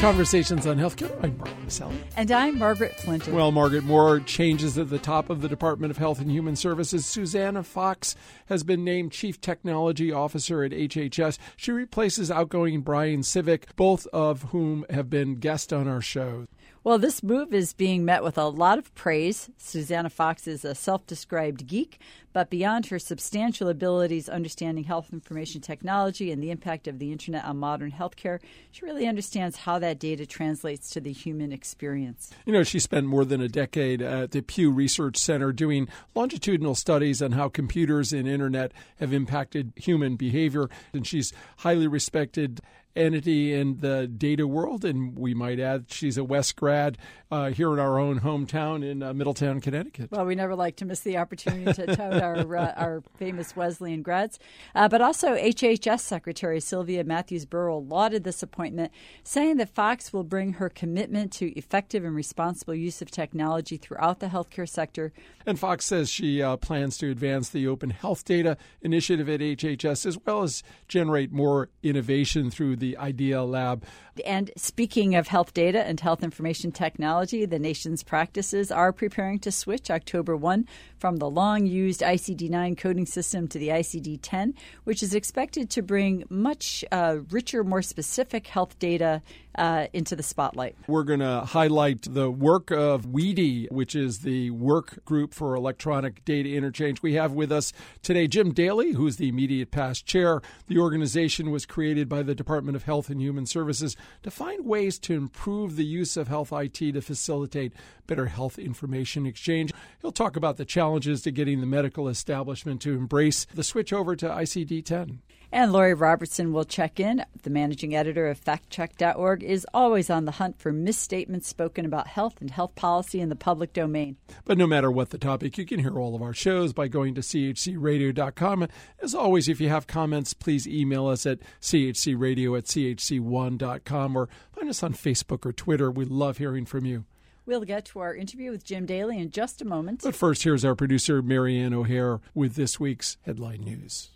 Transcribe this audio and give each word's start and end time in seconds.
Conversations 0.00 0.66
on 0.66 0.76
Healthcare. 0.76 1.10
I'm 1.24 1.38
Mark 1.38 1.50
Masselli. 1.64 1.96
And 2.16 2.30
I'm 2.30 2.58
Margaret 2.58 2.92
Flinter. 2.98 3.32
Well, 3.32 3.50
Margaret, 3.50 3.82
more 3.82 4.20
changes 4.20 4.76
at 4.76 4.90
the 4.90 4.98
top 4.98 5.30
of 5.30 5.40
the 5.40 5.48
Department 5.48 5.90
of 5.90 5.96
Health 5.96 6.20
and 6.20 6.30
Human 6.30 6.54
Services. 6.54 7.06
Susannah 7.06 7.62
Fox 7.62 8.14
has 8.46 8.62
been 8.62 8.84
named 8.84 9.12
Chief 9.12 9.40
Technology 9.40 10.12
Officer 10.12 10.62
at 10.62 10.72
HHS. 10.72 11.38
She 11.56 11.72
replaces 11.72 12.30
outgoing 12.30 12.82
Bryan 12.82 13.22
Sivak, 13.22 13.64
both 13.74 14.06
of 14.08 14.42
whom 14.44 14.84
have 14.90 15.08
been 15.08 15.36
guests 15.36 15.72
on 15.72 15.88
our 15.88 16.02
show. 16.02 16.46
Well, 16.86 16.98
this 16.98 17.20
move 17.20 17.52
is 17.52 17.72
being 17.72 18.04
met 18.04 18.22
with 18.22 18.38
a 18.38 18.46
lot 18.46 18.78
of 18.78 18.94
praise. 18.94 19.50
Susannah 19.58 20.08
Fox 20.08 20.46
is 20.46 20.64
a 20.64 20.72
self 20.72 21.04
described 21.04 21.66
geek, 21.66 21.98
but 22.32 22.48
beyond 22.48 22.86
her 22.86 23.00
substantial 23.00 23.68
abilities 23.68 24.28
understanding 24.28 24.84
health 24.84 25.12
information 25.12 25.60
technology 25.60 26.30
and 26.30 26.40
the 26.40 26.52
impact 26.52 26.86
of 26.86 27.00
the 27.00 27.10
internet 27.10 27.44
on 27.44 27.56
modern 27.56 27.90
healthcare, 27.90 28.38
she 28.70 28.84
really 28.84 29.08
understands 29.08 29.56
how 29.56 29.80
that 29.80 29.98
data 29.98 30.26
translates 30.26 30.88
to 30.90 31.00
the 31.00 31.10
human 31.10 31.50
experience. 31.50 32.30
You 32.44 32.52
know, 32.52 32.62
she 32.62 32.78
spent 32.78 33.06
more 33.06 33.24
than 33.24 33.40
a 33.40 33.48
decade 33.48 34.00
at 34.00 34.30
the 34.30 34.42
Pew 34.42 34.70
Research 34.70 35.16
Center 35.16 35.50
doing 35.50 35.88
longitudinal 36.14 36.76
studies 36.76 37.20
on 37.20 37.32
how 37.32 37.48
computers 37.48 38.12
and 38.12 38.28
internet 38.28 38.70
have 39.00 39.12
impacted 39.12 39.72
human 39.74 40.14
behavior, 40.14 40.70
and 40.92 41.04
she's 41.04 41.32
highly 41.56 41.88
respected 41.88 42.60
entity 42.96 43.52
in 43.52 43.78
the 43.80 44.06
data 44.06 44.46
world. 44.46 44.84
And 44.84 45.16
we 45.16 45.34
might 45.34 45.60
add 45.60 45.86
she's 45.88 46.16
a 46.16 46.24
West 46.24 46.56
grad 46.56 46.98
uh, 47.30 47.50
here 47.50 47.72
in 47.72 47.78
our 47.78 47.98
own 47.98 48.20
hometown 48.20 48.88
in 48.88 49.02
uh, 49.02 49.12
Middletown, 49.12 49.60
Connecticut. 49.60 50.10
Well, 50.10 50.24
we 50.24 50.34
never 50.34 50.54
like 50.54 50.76
to 50.76 50.84
miss 50.84 51.00
the 51.00 51.16
opportunity 51.18 51.72
to 51.72 51.96
tout 51.96 52.22
our, 52.22 52.56
uh, 52.56 52.72
our 52.76 53.02
famous 53.16 53.56
Wesleyan 53.56 54.02
grads. 54.02 54.38
Uh, 54.74 54.88
but 54.88 55.00
also, 55.00 55.36
HHS 55.36 56.00
Secretary 56.00 56.60
Sylvia 56.60 57.04
Mathews 57.04 57.44
Burwell 57.44 57.84
lauded 57.84 58.24
this 58.24 58.42
appointment, 58.42 58.92
saying 59.24 59.56
that 59.56 59.70
Fox 59.70 60.12
will 60.12 60.24
bring 60.24 60.54
her 60.54 60.68
commitment 60.68 61.32
to 61.32 61.56
effective 61.58 62.04
and 62.04 62.14
responsible 62.14 62.74
use 62.74 63.02
of 63.02 63.10
technology 63.10 63.76
throughout 63.76 64.20
the 64.20 64.26
healthcare 64.26 64.68
sector. 64.68 65.12
And 65.44 65.58
Fox 65.58 65.84
says 65.84 66.10
she 66.10 66.42
uh, 66.42 66.56
plans 66.56 66.96
to 66.98 67.10
advance 67.10 67.48
the 67.48 67.66
Open 67.66 67.90
Health 67.90 68.24
Data 68.24 68.56
Initiative 68.82 69.28
at 69.28 69.40
HHS 69.40 70.06
as 70.06 70.18
well 70.24 70.42
as 70.42 70.62
generate 70.88 71.32
more 71.32 71.68
innovation 71.82 72.50
through 72.50 72.76
the 72.76 72.85
the 72.86 72.96
Idea 72.98 73.42
Lab. 73.42 73.84
And 74.24 74.50
speaking 74.56 75.14
of 75.14 75.28
health 75.28 75.52
data 75.54 75.86
and 75.86 75.98
health 76.00 76.22
information 76.22 76.72
technology, 76.72 77.44
the 77.44 77.58
nation's 77.58 78.02
practices 78.02 78.70
are 78.70 78.92
preparing 78.92 79.38
to 79.40 79.52
switch 79.52 79.90
October 79.90 80.36
1 80.36 80.66
from 80.98 81.16
the 81.16 81.28
long 81.28 81.66
used 81.66 82.00
ICD 82.00 82.48
9 82.50 82.76
coding 82.76 83.06
system 83.06 83.48
to 83.48 83.58
the 83.58 83.68
ICD 83.68 84.20
10, 84.22 84.54
which 84.84 85.02
is 85.02 85.14
expected 85.14 85.70
to 85.70 85.82
bring 85.82 86.24
much 86.28 86.84
uh, 86.92 87.18
richer, 87.30 87.64
more 87.64 87.82
specific 87.82 88.46
health 88.46 88.78
data 88.78 89.22
uh, 89.56 89.86
into 89.92 90.14
the 90.14 90.22
spotlight. 90.22 90.76
We're 90.86 91.04
going 91.04 91.20
to 91.20 91.40
highlight 91.40 92.02
the 92.02 92.30
work 92.30 92.70
of 92.70 93.06
WEDI, 93.06 93.70
which 93.70 93.94
is 93.94 94.20
the 94.20 94.50
work 94.50 95.04
group 95.04 95.34
for 95.34 95.54
electronic 95.54 96.24
data 96.24 96.50
interchange. 96.50 97.02
We 97.02 97.14
have 97.14 97.32
with 97.32 97.50
us 97.50 97.72
today 98.02 98.26
Jim 98.26 98.52
Daley, 98.52 98.92
who's 98.92 99.16
the 99.16 99.28
immediate 99.28 99.70
past 99.70 100.06
chair. 100.06 100.42
The 100.66 100.78
organization 100.78 101.50
was 101.50 101.66
created 101.66 102.08
by 102.08 102.22
the 102.22 102.34
Department 102.34 102.76
of 102.76 102.84
Health 102.84 103.08
and 103.08 103.20
Human 103.20 103.46
Services 103.46 103.96
to 104.22 104.30
find 104.30 104.64
ways 104.64 104.98
to 105.00 105.14
improve 105.14 105.76
the 105.76 105.84
use 105.84 106.16
of 106.16 106.28
health 106.28 106.52
IT 106.52 106.74
to 106.74 107.00
facilitate 107.00 107.72
better 108.06 108.26
health 108.26 108.58
information 108.58 109.26
exchange. 109.26 109.72
He'll 110.00 110.12
talk 110.12 110.36
about 110.36 110.56
the 110.56 110.64
challenges 110.64 111.22
to 111.22 111.30
getting 111.30 111.60
the 111.60 111.66
medical 111.66 112.08
establishment 112.08 112.80
to 112.82 112.94
embrace 112.94 113.46
the 113.54 113.64
switch 113.64 113.92
over 113.92 114.16
to 114.16 114.28
ICD 114.28 114.84
10. 114.84 115.20
And 115.52 115.72
Lori 115.72 115.94
Robertson 115.94 116.52
will 116.52 116.64
check 116.64 116.98
in. 116.98 117.24
The 117.42 117.50
managing 117.50 117.94
editor 117.94 118.28
of 118.28 118.44
factcheck.org 118.44 119.44
is 119.44 119.66
always 119.72 120.10
on 120.10 120.24
the 120.24 120.32
hunt 120.32 120.58
for 120.58 120.72
misstatements 120.72 121.48
spoken 121.48 121.86
about 121.86 122.08
health 122.08 122.40
and 122.40 122.50
health 122.50 122.74
policy 122.74 123.20
in 123.20 123.28
the 123.28 123.36
public 123.36 123.72
domain. 123.72 124.16
But 124.44 124.58
no 124.58 124.66
matter 124.66 124.90
what 124.90 125.10
the 125.10 125.18
topic, 125.18 125.56
you 125.56 125.64
can 125.64 125.78
hear 125.78 125.98
all 125.98 126.14
of 126.14 126.22
our 126.22 126.34
shows 126.34 126.72
by 126.72 126.88
going 126.88 127.14
to 127.14 127.20
chcradio.com. 127.20 128.68
As 129.00 129.14
always, 129.14 129.48
if 129.48 129.60
you 129.60 129.68
have 129.68 129.86
comments, 129.86 130.34
please 130.34 130.66
email 130.66 131.06
us 131.06 131.24
at 131.26 131.38
chcradio 131.60 132.58
at 132.58 132.64
chc1.com 132.64 133.95
or 133.96 134.28
find 134.52 134.68
us 134.68 134.82
on 134.82 134.92
Facebook 134.92 135.46
or 135.46 135.52
Twitter. 135.52 135.90
We 135.90 136.04
love 136.04 136.38
hearing 136.38 136.66
from 136.66 136.84
you. 136.84 137.04
We'll 137.46 137.64
get 137.64 137.84
to 137.86 138.00
our 138.00 138.14
interview 138.14 138.50
with 138.50 138.64
Jim 138.64 138.86
Daley 138.86 139.18
in 139.20 139.30
just 139.30 139.62
a 139.62 139.64
moment. 139.64 140.00
But 140.02 140.16
first, 140.16 140.42
here's 140.42 140.64
our 140.64 140.74
producer, 140.74 141.22
Marianne 141.22 141.72
O'Hare, 141.72 142.20
with 142.34 142.56
this 142.56 142.80
week's 142.80 143.18
headline 143.22 143.60
news. 143.60 144.10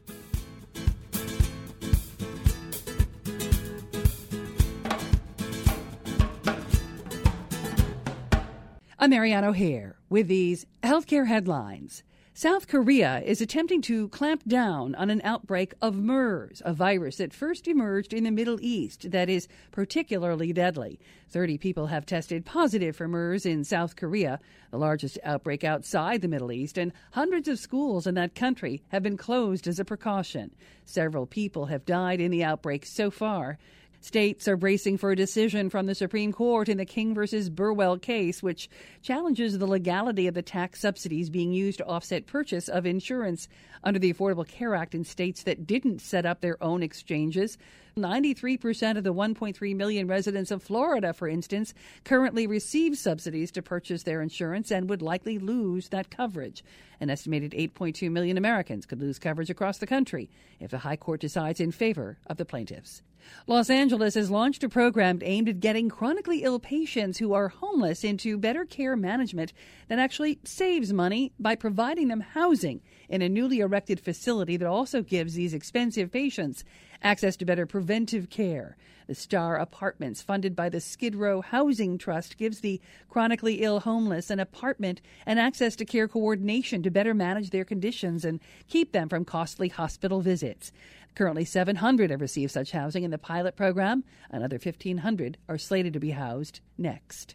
I'm 9.03 9.11
Marianne 9.11 9.45
O'Hare 9.45 9.97
with 10.11 10.29
these 10.29 10.67
healthcare 10.83 11.27
headlines. 11.27 12.03
South 12.41 12.69
Korea 12.69 13.21
is 13.23 13.43
attempting 13.43 13.83
to 13.83 14.09
clamp 14.09 14.43
down 14.49 14.95
on 14.95 15.11
an 15.11 15.21
outbreak 15.25 15.75
of 15.83 15.97
MERS, 15.97 16.63
a 16.65 16.73
virus 16.73 17.19
that 17.19 17.35
first 17.35 17.69
emerged 17.69 18.15
in 18.15 18.25
the 18.25 18.31
Middle 18.31 18.57
East 18.63 19.11
that 19.11 19.29
is 19.29 19.47
particularly 19.73 20.51
deadly. 20.51 20.99
30 21.29 21.59
people 21.59 21.89
have 21.89 22.07
tested 22.07 22.47
positive 22.47 22.97
for 22.97 23.07
MERS 23.07 23.45
in 23.45 23.63
South 23.63 23.95
Korea, 23.95 24.41
the 24.71 24.79
largest 24.79 25.19
outbreak 25.23 25.65
outside 25.65 26.23
the 26.23 26.29
Middle 26.29 26.51
East, 26.51 26.79
and 26.79 26.95
hundreds 27.13 27.47
of 27.47 27.59
schools 27.59 28.07
in 28.07 28.15
that 28.15 28.35
country 28.35 28.83
have 28.89 29.03
been 29.03 29.19
closed 29.19 29.69
as 29.69 29.79
a 29.79 29.85
precaution. 29.85 30.51
Several 30.87 31.27
people 31.27 31.67
have 31.67 31.85
died 31.85 32.23
in 32.23 32.31
the 32.31 32.43
outbreak 32.43 32.87
so 32.87 33.11
far. 33.11 33.59
States 34.03 34.49
are 34.49 34.57
bracing 34.57 34.97
for 34.97 35.11
a 35.11 35.17
decision 35.17 35.69
from 35.69 35.85
the 35.85 35.95
Supreme 35.95 36.33
Court 36.33 36.71
in 36.71 36.79
the 36.79 36.87
King 36.87 37.15
versus 37.15 37.51
Burwell 37.51 37.99
case, 37.99 38.43
which 38.43 38.71
challenges 39.03 39.59
the 39.59 39.67
legality 39.67 40.27
of 40.27 40.33
the 40.33 40.41
tax 40.41 40.81
subsidies 40.81 41.29
being 41.29 41.53
used 41.53 41.79
to 41.79 41.87
offset 41.87 42.27
purchase 42.27 42.69
of 42.69 42.87
insurance 42.87 43.47
under 43.85 43.99
the 43.99 44.11
Affordable 44.11 44.49
Care 44.49 44.75
Act 44.75 44.95
in 44.95 45.05
states 45.05 45.43
that 45.43 45.67
didn't 45.67 46.01
set 46.01 46.25
up 46.25 46.41
their 46.41 46.57
own 46.65 46.83
exchanges. 46.83 47.59
93% 47.95 48.97
of 48.97 49.05
the 49.05 49.13
1.3 49.13 49.77
million 49.77 50.07
residents 50.07 50.51
of 50.51 50.63
Florida, 50.63 51.13
for 51.13 51.29
instance, 51.29 51.75
currently 52.03 52.47
receive 52.47 52.97
subsidies 52.97 53.51
to 53.51 53.61
purchase 53.61 54.05
their 54.05 54.23
insurance 54.23 54.71
and 54.71 54.89
would 54.89 55.03
likely 55.03 55.39
lose 55.39 55.91
that 55.91 56.11
coverage. 56.11 56.65
An 57.01 57.11
estimated 57.11 57.53
8.2 57.53 58.11
million 58.11 58.39
Americans 58.39 58.87
could 58.87 59.01
lose 59.01 59.19
coverage 59.19 59.51
across 59.51 59.77
the 59.77 59.87
country 59.87 60.31
if 60.59 60.71
the 60.71 60.79
High 60.79 60.97
Court 60.97 61.21
decides 61.21 61.61
in 61.61 61.71
favor 61.71 62.17
of 62.27 62.39
the 62.39 62.47
plaintiffs. 62.47 63.03
Los 63.47 63.71
Angeles 63.71 64.15
has 64.15 64.31
launched 64.31 64.65
a 64.65 64.69
program 64.69 65.19
aimed 65.23 65.49
at 65.49 65.61
getting 65.61 65.89
chronically 65.89 66.43
ill 66.43 66.59
patients 66.59 67.19
who 67.19 67.33
are 67.33 67.49
homeless 67.49 68.05
into 68.05 68.39
better 68.39 68.65
care 68.65 68.97
management 68.97 69.53
that 69.89 69.99
actually 69.99 70.39
saves 70.45 70.93
money 70.93 71.33
by 71.39 71.55
providing 71.55 72.09
them 72.09 72.21
housing 72.21 72.81
in 73.09 73.23
a 73.23 73.29
newly 73.29 73.61
erected 73.61 74.01
facility 74.01 74.57
that 74.57 74.67
also 74.67 75.03
gives 75.03 75.35
these 75.35 75.55
expensive 75.55 76.11
patients 76.13 76.65
access 77.03 77.37
to 77.37 77.45
better 77.45 77.67
preventive 77.67 78.31
care. 78.31 78.77
The 79.07 79.15
Star 79.17 79.57
Apartments, 79.57 80.23
funded 80.23 80.55
by 80.55 80.69
the 80.69 80.81
Skid 80.81 81.17
Row 81.17 81.41
Housing 81.41 81.99
Trust, 81.99 82.37
gives 82.37 82.61
the 82.61 82.81
chronically 83.09 83.63
ill 83.63 83.81
homeless 83.81 84.31
an 84.31 84.39
apartment 84.39 85.01
and 85.27 85.41
access 85.41 85.75
to 85.77 85.85
care 85.85 86.07
coordination 86.07 86.85
to 86.85 86.93
better 86.93 87.13
manage 87.13 87.51
their 87.51 87.65
conditions 87.65 88.25
and 88.25 88.39
keep 88.69 88.93
them 88.93 89.09
from 89.09 89.25
costly 89.25 89.69
hospital 89.69 90.21
visits. 90.21 90.71
Currently, 91.15 91.45
700 91.45 92.11
have 92.11 92.21
received 92.21 92.53
such 92.53 92.71
housing 92.71 93.03
in 93.03 93.11
the 93.11 93.19
pilot 93.19 93.57
program. 93.57 94.05
Another 94.31 94.57
1,500 94.57 95.39
are 95.49 95.59
slated 95.59 95.93
to 95.93 96.01
be 96.01 96.11
housed 96.11 96.61
next. 96.79 97.35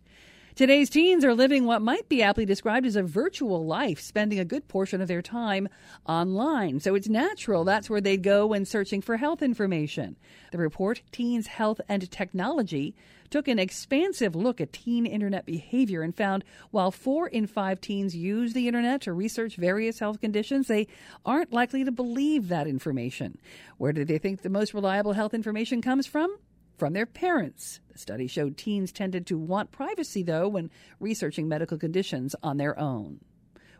Today's 0.56 0.90
teens 0.90 1.26
are 1.26 1.34
living 1.34 1.66
what 1.66 1.82
might 1.82 2.08
be 2.08 2.24
aptly 2.24 2.46
described 2.46 2.86
as 2.86 2.96
a 2.96 3.04
virtual 3.04 3.66
life, 3.66 4.00
spending 4.00 4.40
a 4.40 4.46
good 4.46 4.70
portion 4.70 5.02
of 5.02 5.10
their 5.10 5.22
time 5.22 5.68
online. 6.08 6.80
So 6.80 6.96
it's 6.96 7.10
natural 7.10 7.66
that's 7.66 7.90
where 7.90 8.00
they'd 8.00 8.24
go 8.24 8.48
when 8.48 8.64
searching 8.64 9.02
for 9.02 9.18
health 9.18 9.42
information. 9.42 10.16
The 10.54 10.58
report, 10.58 11.02
Teens 11.12 11.48
Health 11.48 11.82
and 11.90 12.10
Technology, 12.10 12.96
took 13.30 13.50
an 13.50 13.60
expansive 13.60 14.34
look 14.34 14.62
at 14.62 14.72
teen 14.72 15.06
internet 15.06 15.46
behavior 15.46 16.02
and 16.02 16.16
found 16.16 16.46
while 16.72 16.90
four 16.90 17.28
in 17.28 17.48
five 17.48 17.82
teens 17.82 18.16
use 18.16 18.54
the 18.54 18.70
internet 18.70 19.02
to 19.02 19.12
research 19.12 19.58
various 19.58 20.00
health 20.00 20.22
conditions, 20.22 20.68
they 20.68 20.88
aren't 21.26 21.52
likely 21.52 21.84
to 21.84 21.92
believe 21.92 22.48
that 22.48 22.66
information. 22.66 23.38
Where 23.78 23.92
do 23.92 24.06
they 24.06 24.20
think 24.20 24.42
the 24.42 24.50
most 24.50 24.74
reliable 24.74 25.12
health 25.12 25.34
information 25.34 25.82
comes 25.82 26.08
from? 26.08 26.34
From 26.78 26.94
their 26.94 27.06
parents. 27.06 27.80
The 27.92 28.00
study 28.00 28.28
showed 28.28 28.58
teens 28.58 28.92
tended 28.92 29.28
to 29.28 29.38
want 29.38 29.72
privacy, 29.72 30.24
though, 30.24 30.48
when 30.48 30.72
researching 31.00 31.48
medical 31.48 31.78
conditions 31.78 32.36
on 32.44 32.58
their 32.58 32.78
own. 32.80 33.20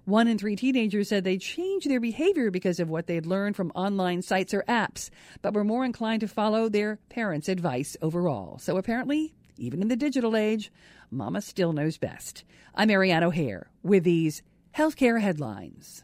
One 0.06 0.28
in 0.28 0.38
three 0.38 0.56
teenagers 0.56 1.10
said 1.10 1.24
they 1.24 1.40
changed 1.40 1.90
their 1.90 2.00
behavior 2.00 2.52
because 2.52 2.80
of 2.80 2.90
what 2.90 3.08
they'd 3.08 3.26
learned 3.26 3.56
from 3.56 3.72
online 3.74 4.22
sites 4.22 4.54
or 4.54 4.64
apps, 4.68 5.10
but 5.42 5.56
were 5.56 5.64
more 5.64 5.84
inclined 5.84 6.22
to 6.22 6.28
follow 6.28 6.70
their 6.70 7.00
parents' 7.10 7.50
advice 7.50 7.98
overall. 8.04 8.60
So 8.60 8.78
apparently, 8.78 9.34
even 9.58 9.82
in 9.82 9.88
the 9.88 9.96
digital 9.96 10.38
age, 10.38 10.72
Mama 11.10 11.42
still 11.42 11.74
knows 11.74 11.98
best. 11.98 12.44
I'm 12.76 12.90
Marianne 12.90 13.24
O'Hare 13.24 13.72
with 13.82 14.04
these 14.04 14.44
healthcare 14.76 15.20
headlines. 15.20 16.04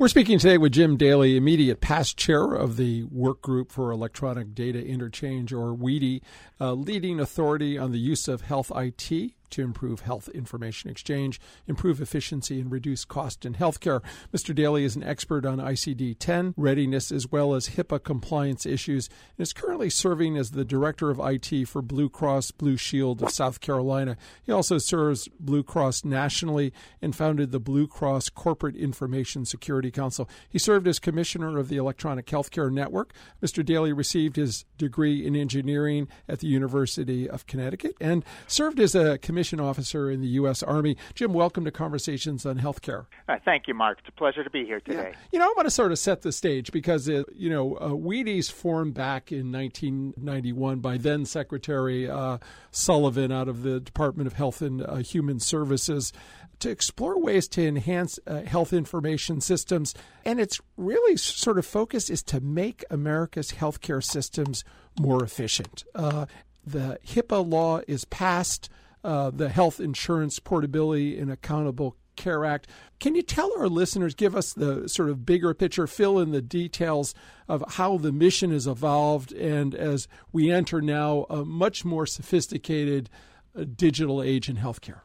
We're 0.00 0.06
speaking 0.06 0.38
today 0.38 0.58
with 0.58 0.74
Jim 0.74 0.96
Daley, 0.96 1.36
immediate 1.36 1.80
past 1.80 2.16
chair 2.16 2.52
of 2.52 2.76
the 2.76 3.02
Work 3.10 3.42
Group 3.42 3.72
for 3.72 3.90
Electronic 3.90 4.54
Data 4.54 4.80
Interchange, 4.80 5.52
or 5.52 5.74
WEDI, 5.76 6.22
Uh, 6.60 6.72
leading 6.72 7.20
authority 7.20 7.78
on 7.78 7.92
the 7.92 7.98
use 7.98 8.26
of 8.26 8.42
health 8.42 8.72
IT 8.74 9.32
to 9.50 9.62
improve 9.62 10.00
health 10.00 10.28
information 10.30 10.90
exchange, 10.90 11.40
improve 11.66 12.00
efficiency, 12.00 12.60
and 12.60 12.70
reduce 12.70 13.04
cost 13.04 13.44
in 13.44 13.54
healthcare. 13.54 14.02
Mr. 14.32 14.54
Daley 14.54 14.84
is 14.84 14.96
an 14.96 15.02
expert 15.02 15.46
on 15.46 15.58
ICD 15.58 16.16
10 16.18 16.54
readiness 16.56 17.10
as 17.10 17.30
well 17.30 17.54
as 17.54 17.70
HIPAA 17.70 18.02
compliance 18.02 18.66
issues 18.66 19.08
and 19.36 19.42
is 19.42 19.52
currently 19.52 19.90
serving 19.90 20.36
as 20.36 20.50
the 20.50 20.64
director 20.64 21.10
of 21.10 21.20
IT 21.22 21.66
for 21.68 21.82
Blue 21.82 22.08
Cross 22.08 22.52
Blue 22.52 22.76
Shield 22.76 23.22
of 23.22 23.30
South 23.30 23.60
Carolina. 23.60 24.16
He 24.42 24.52
also 24.52 24.78
serves 24.78 25.28
Blue 25.40 25.62
Cross 25.62 26.04
nationally 26.04 26.72
and 27.00 27.14
founded 27.14 27.50
the 27.50 27.60
Blue 27.60 27.86
Cross 27.86 28.30
Corporate 28.30 28.76
Information 28.76 29.44
Security 29.44 29.90
Council. 29.90 30.28
He 30.48 30.58
served 30.58 30.86
as 30.86 30.98
commissioner 30.98 31.58
of 31.58 31.68
the 31.68 31.76
Electronic 31.76 32.26
Healthcare 32.26 32.70
Network. 32.70 33.12
Mr. 33.42 33.64
Daley 33.64 33.92
received 33.92 34.36
his 34.36 34.64
degree 34.76 35.26
in 35.26 35.34
engineering 35.34 36.08
at 36.28 36.40
the 36.40 36.47
University 36.48 37.28
of 37.28 37.46
Connecticut 37.46 37.94
and 38.00 38.24
served 38.46 38.80
as 38.80 38.94
a 38.94 39.18
Commission 39.18 39.60
Officer 39.60 40.10
in 40.10 40.20
the 40.20 40.28
U.S. 40.28 40.62
Army. 40.62 40.96
Jim, 41.14 41.32
welcome 41.32 41.64
to 41.64 41.70
Conversations 41.70 42.44
on 42.44 42.58
Healthcare. 42.58 43.06
Uh, 43.28 43.36
thank 43.44 43.68
you, 43.68 43.74
Mark. 43.74 43.98
It's 44.00 44.08
a 44.08 44.12
pleasure 44.12 44.42
to 44.42 44.50
be 44.50 44.64
here 44.64 44.80
today. 44.80 45.10
Yeah. 45.12 45.18
You 45.32 45.38
know, 45.38 45.46
I 45.46 45.54
want 45.56 45.66
to 45.66 45.70
sort 45.70 45.92
of 45.92 45.98
set 45.98 46.22
the 46.22 46.32
stage 46.32 46.72
because, 46.72 47.08
it, 47.08 47.28
uh, 47.28 47.32
you 47.34 47.50
know, 47.50 47.76
uh, 47.76 47.90
WEDI's 47.90 48.50
formed 48.50 48.94
back 48.94 49.30
in 49.30 49.52
1991 49.52 50.80
by 50.80 50.96
then 50.96 51.24
Secretary 51.24 52.08
uh, 52.08 52.38
Sullivan 52.70 53.30
out 53.32 53.48
of 53.48 53.62
the 53.62 53.80
Department 53.80 54.26
of 54.26 54.32
Health 54.34 54.62
and 54.62 54.82
uh, 54.82 54.96
Human 54.96 55.40
Services 55.40 56.12
to 56.60 56.70
explore 56.70 57.20
ways 57.20 57.46
to 57.48 57.66
enhance 57.66 58.18
uh, 58.26 58.42
health 58.42 58.72
information 58.72 59.40
systems. 59.40 59.94
And 60.24 60.40
its 60.40 60.60
really 60.76 61.16
sort 61.16 61.58
of 61.58 61.66
focus 61.66 62.10
is 62.10 62.22
to 62.24 62.40
make 62.40 62.84
America's 62.90 63.52
healthcare 63.52 64.02
systems 64.02 64.64
more 64.98 65.22
efficient. 65.22 65.84
Uh, 65.94 66.26
the 66.66 66.98
HIPAA 67.06 67.48
law 67.48 67.80
is 67.86 68.04
passed 68.04 68.68
uh, 69.04 69.30
the 69.30 69.48
Health 69.48 69.80
Insurance 69.80 70.38
Portability 70.38 71.18
and 71.18 71.30
Accountable 71.30 71.96
Care 72.16 72.44
Act. 72.44 72.66
Can 72.98 73.14
you 73.14 73.22
tell 73.22 73.50
our 73.58 73.68
listeners, 73.68 74.14
give 74.14 74.34
us 74.34 74.52
the 74.52 74.88
sort 74.88 75.08
of 75.08 75.24
bigger 75.24 75.54
picture, 75.54 75.86
fill 75.86 76.18
in 76.18 76.32
the 76.32 76.42
details 76.42 77.14
of 77.46 77.64
how 77.74 77.96
the 77.96 78.12
mission 78.12 78.50
has 78.50 78.66
evolved, 78.66 79.32
and 79.32 79.74
as 79.74 80.08
we 80.32 80.50
enter 80.50 80.82
now 80.82 81.26
a 81.30 81.44
much 81.44 81.84
more 81.84 82.06
sophisticated 82.06 83.08
uh, 83.56 83.64
digital 83.76 84.20
age 84.20 84.48
in 84.48 84.56
healthcare? 84.56 85.00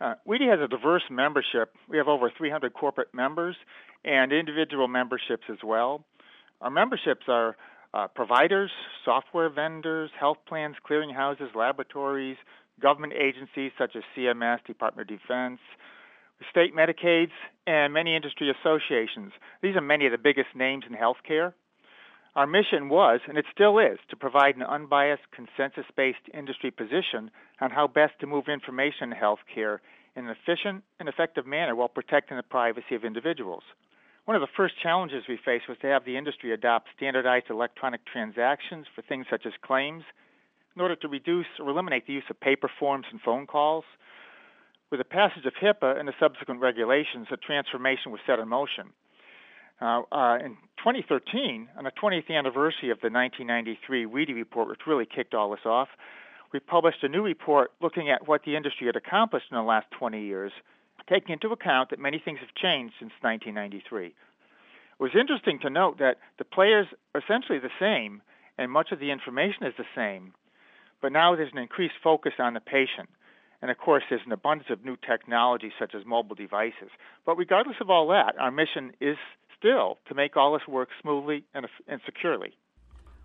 Uh, 0.00 0.14
has 0.26 0.60
a 0.60 0.68
diverse 0.68 1.02
membership. 1.10 1.74
We 1.88 1.98
have 1.98 2.08
over 2.08 2.30
300 2.36 2.72
corporate 2.72 3.12
members 3.12 3.56
and 4.04 4.32
individual 4.32 4.88
memberships 4.88 5.44
as 5.50 5.58
well. 5.62 6.04
Our 6.60 6.70
memberships 6.70 7.26
are 7.28 7.56
uh, 7.94 8.06
providers, 8.08 8.70
software 9.04 9.50
vendors, 9.50 10.10
health 10.18 10.38
plans, 10.46 10.76
clearinghouses, 10.88 11.54
laboratories, 11.54 12.36
government 12.80 13.12
agencies 13.12 13.72
such 13.78 13.96
as 13.96 14.02
CMS, 14.16 14.64
Department 14.66 15.10
of 15.10 15.18
Defense, 15.18 15.60
state 16.50 16.74
Medicaids, 16.74 17.32
and 17.66 17.92
many 17.92 18.14
industry 18.14 18.50
associations. 18.50 19.32
These 19.62 19.76
are 19.76 19.80
many 19.80 20.06
of 20.06 20.12
the 20.12 20.18
biggest 20.18 20.48
names 20.54 20.84
in 20.88 20.94
healthcare. 20.94 21.52
Our 22.36 22.46
mission 22.46 22.88
was, 22.88 23.20
and 23.26 23.36
it 23.36 23.46
still 23.52 23.78
is, 23.78 23.98
to 24.10 24.16
provide 24.16 24.54
an 24.54 24.62
unbiased, 24.62 25.22
consensus 25.32 25.86
based 25.96 26.18
industry 26.32 26.70
position 26.70 27.30
on 27.60 27.70
how 27.70 27.88
best 27.88 28.12
to 28.20 28.26
move 28.26 28.44
information 28.48 29.12
in 29.12 29.18
healthcare 29.18 29.78
in 30.14 30.28
an 30.28 30.36
efficient 30.36 30.84
and 31.00 31.08
effective 31.08 31.46
manner 31.46 31.74
while 31.74 31.88
protecting 31.88 32.36
the 32.36 32.42
privacy 32.42 32.94
of 32.94 33.04
individuals. 33.04 33.62
One 34.28 34.36
of 34.36 34.42
the 34.42 34.54
first 34.58 34.74
challenges 34.82 35.24
we 35.26 35.38
faced 35.42 35.70
was 35.70 35.78
to 35.80 35.86
have 35.86 36.04
the 36.04 36.18
industry 36.18 36.52
adopt 36.52 36.88
standardized 36.94 37.46
electronic 37.48 38.04
transactions 38.04 38.84
for 38.94 39.00
things 39.00 39.24
such 39.30 39.46
as 39.46 39.54
claims 39.64 40.04
in 40.76 40.82
order 40.82 40.96
to 40.96 41.08
reduce 41.08 41.46
or 41.58 41.70
eliminate 41.70 42.06
the 42.06 42.12
use 42.12 42.28
of 42.28 42.38
paper 42.38 42.70
forms 42.78 43.06
and 43.10 43.22
phone 43.22 43.46
calls. 43.46 43.84
With 44.90 45.00
the 45.00 45.04
passage 45.04 45.46
of 45.46 45.54
HIPAA 45.54 45.98
and 45.98 46.06
the 46.06 46.12
subsequent 46.20 46.60
regulations, 46.60 47.28
a 47.32 47.38
transformation 47.38 48.12
was 48.12 48.20
set 48.26 48.38
in 48.38 48.48
motion. 48.48 48.92
Uh, 49.80 50.02
uh, 50.12 50.36
in 50.44 50.58
2013, 50.76 51.70
on 51.78 51.84
the 51.84 51.92
20th 51.92 52.28
anniversary 52.28 52.90
of 52.90 53.00
the 53.00 53.08
1993 53.08 54.04
WEDI 54.04 54.34
report, 54.34 54.68
which 54.68 54.80
really 54.86 55.06
kicked 55.06 55.32
all 55.32 55.52
this 55.52 55.64
off, 55.64 55.88
we 56.52 56.60
published 56.60 57.02
a 57.02 57.08
new 57.08 57.22
report 57.22 57.70
looking 57.80 58.10
at 58.10 58.28
what 58.28 58.42
the 58.44 58.56
industry 58.56 58.88
had 58.88 58.96
accomplished 58.96 59.46
in 59.50 59.56
the 59.56 59.62
last 59.62 59.86
20 59.98 60.22
years, 60.22 60.52
taking 61.08 61.32
into 61.32 61.52
account 61.52 61.90
that 61.90 61.98
many 61.98 62.20
things 62.22 62.40
have 62.40 62.54
changed 62.54 62.94
since 62.98 63.12
1993. 63.20 64.06
It 64.06 64.14
was 64.98 65.12
interesting 65.18 65.58
to 65.60 65.70
note 65.70 65.98
that 65.98 66.18
the 66.38 66.44
players 66.44 66.86
are 67.14 67.20
essentially 67.20 67.58
the 67.58 67.70
same, 67.80 68.22
and 68.58 68.70
much 68.70 68.92
of 68.92 68.98
the 68.98 69.10
information 69.10 69.64
is 69.64 69.74
the 69.78 69.84
same, 69.94 70.34
but 71.00 71.12
now 71.12 71.36
there's 71.36 71.52
an 71.52 71.58
increased 71.58 71.94
focus 72.02 72.32
on 72.38 72.54
the 72.54 72.60
patient. 72.60 73.08
And 73.60 73.70
of 73.70 73.78
course, 73.78 74.04
there's 74.08 74.22
an 74.24 74.32
abundance 74.32 74.70
of 74.70 74.84
new 74.84 74.96
technology 74.96 75.72
such 75.78 75.94
as 75.94 76.04
mobile 76.04 76.36
devices. 76.36 76.90
But 77.26 77.36
regardless 77.36 77.76
of 77.80 77.90
all 77.90 78.08
that, 78.08 78.34
our 78.38 78.50
mission 78.50 78.92
is 79.00 79.16
still 79.58 79.98
to 80.08 80.14
make 80.14 80.36
all 80.36 80.52
this 80.52 80.66
work 80.68 80.90
smoothly 81.02 81.44
and, 81.54 81.66
and 81.88 82.00
securely. 82.06 82.54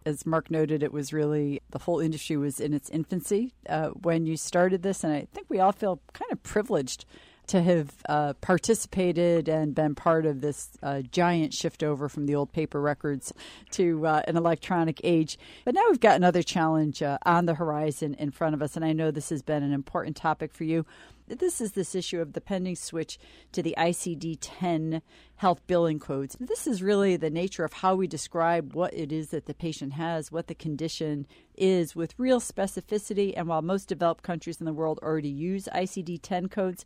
As 0.05 0.25
Mark 0.25 0.51
noted, 0.51 0.83
it 0.83 0.91
was 0.91 1.13
really 1.13 1.61
the 1.69 1.79
whole 1.79 1.99
industry 1.99 2.35
was 2.35 2.59
in 2.59 2.73
its 2.73 2.89
infancy 2.89 3.53
uh, 3.69 3.89
when 3.89 4.25
you 4.25 4.35
started 4.35 4.83
this, 4.83 5.03
and 5.03 5.13
I 5.13 5.27
think 5.33 5.49
we 5.49 5.59
all 5.59 5.71
feel 5.71 6.01
kind 6.13 6.31
of 6.31 6.43
privileged 6.43 7.05
to 7.47 7.61
have 7.61 7.93
uh, 8.07 8.33
participated 8.33 9.47
and 9.47 9.75
been 9.75 9.95
part 9.95 10.25
of 10.25 10.41
this 10.41 10.69
uh, 10.81 11.01
giant 11.01 11.53
shift 11.53 11.83
over 11.83 12.07
from 12.07 12.25
the 12.25 12.35
old 12.35 12.51
paper 12.51 12.79
records 12.79 13.33
to 13.71 14.05
uh, 14.05 14.21
an 14.27 14.37
electronic 14.37 15.01
age. 15.03 15.37
But 15.65 15.73
now 15.73 15.83
we've 15.89 15.99
got 15.99 16.15
another 16.15 16.43
challenge 16.43 17.01
uh, 17.01 17.17
on 17.25 17.45
the 17.45 17.55
horizon 17.55 18.15
in 18.15 18.31
front 18.31 18.55
of 18.55 18.61
us, 18.61 18.75
and 18.75 18.85
I 18.85 18.93
know 18.93 19.11
this 19.11 19.29
has 19.29 19.41
been 19.41 19.63
an 19.63 19.73
important 19.73 20.15
topic 20.15 20.53
for 20.53 20.63
you. 20.63 20.85
This 21.27 21.61
is 21.61 21.71
this 21.71 21.95
issue 21.95 22.19
of 22.19 22.33
the 22.33 22.41
pending 22.41 22.75
switch 22.75 23.17
to 23.53 23.63
the 23.63 23.75
ICD 23.77 24.37
10 24.41 25.01
health 25.37 25.61
billing 25.67 25.99
codes. 25.99 26.35
This 26.39 26.67
is 26.67 26.83
really 26.83 27.15
the 27.15 27.29
nature 27.29 27.63
of 27.63 27.73
how 27.73 27.95
we 27.95 28.07
describe 28.07 28.73
what 28.73 28.93
it 28.93 29.11
is 29.11 29.29
that 29.29 29.45
the 29.45 29.53
patient 29.53 29.93
has, 29.93 30.31
what 30.31 30.47
the 30.47 30.55
condition 30.55 31.25
is, 31.55 31.95
with 31.95 32.13
real 32.17 32.41
specificity. 32.41 33.33
And 33.35 33.47
while 33.47 33.61
most 33.61 33.87
developed 33.87 34.23
countries 34.23 34.59
in 34.59 34.65
the 34.65 34.73
world 34.73 34.99
already 35.01 35.29
use 35.29 35.69
ICD 35.73 36.19
10 36.21 36.49
codes, 36.49 36.85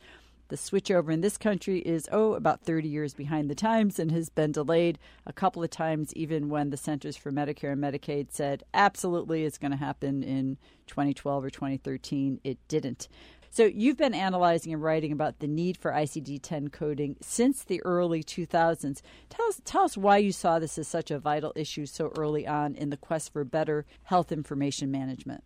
the 0.49 0.55
switchover 0.55 1.11
in 1.11 1.21
this 1.21 1.37
country 1.37 1.79
is, 1.79 2.07
oh, 2.11 2.33
about 2.33 2.61
30 2.61 2.87
years 2.87 3.13
behind 3.13 3.49
the 3.49 3.55
times 3.55 3.99
and 3.99 4.11
has 4.11 4.29
been 4.29 4.51
delayed 4.51 4.99
a 5.25 5.33
couple 5.33 5.63
of 5.63 5.69
times, 5.69 6.13
even 6.15 6.49
when 6.49 6.69
the 6.69 6.77
Centers 6.77 7.17
for 7.17 7.31
Medicare 7.31 7.73
and 7.73 7.83
Medicaid 7.83 8.31
said 8.31 8.63
absolutely 8.73 9.43
it's 9.43 9.57
going 9.57 9.71
to 9.71 9.77
happen 9.77 10.23
in 10.23 10.57
2012 10.87 11.43
or 11.43 11.49
2013. 11.49 12.39
It 12.43 12.57
didn't. 12.67 13.07
So 13.49 13.65
you've 13.65 13.97
been 13.97 14.13
analyzing 14.13 14.73
and 14.73 14.83
writing 14.83 15.11
about 15.11 15.39
the 15.39 15.47
need 15.47 15.77
for 15.77 15.91
ICD-10 15.91 16.71
coding 16.71 17.15
since 17.21 17.63
the 17.63 17.81
early 17.83 18.23
2000s. 18.23 19.01
Tell 19.29 19.47
us, 19.47 19.61
tell 19.65 19.83
us 19.83 19.97
why 19.97 20.17
you 20.17 20.31
saw 20.31 20.59
this 20.59 20.77
as 20.77 20.87
such 20.87 21.11
a 21.11 21.19
vital 21.19 21.53
issue 21.55 21.85
so 21.85 22.11
early 22.17 22.45
on 22.45 22.75
in 22.75 22.89
the 22.89 22.97
quest 22.97 23.33
for 23.33 23.43
better 23.43 23.85
health 24.03 24.31
information 24.31 24.91
management. 24.91 25.43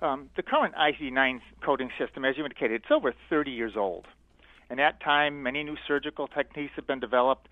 Um, 0.00 0.30
the 0.36 0.42
current 0.42 0.74
ICD-9 0.76 1.40
coding 1.64 1.90
system, 1.98 2.24
as 2.24 2.36
you 2.36 2.44
indicated, 2.44 2.82
it's 2.82 2.90
over 2.90 3.12
30 3.28 3.50
years 3.50 3.72
old. 3.76 4.06
In 4.70 4.76
that 4.76 5.00
time, 5.00 5.42
many 5.42 5.64
new 5.64 5.76
surgical 5.86 6.28
techniques 6.28 6.72
have 6.76 6.86
been 6.86 7.00
developed. 7.00 7.48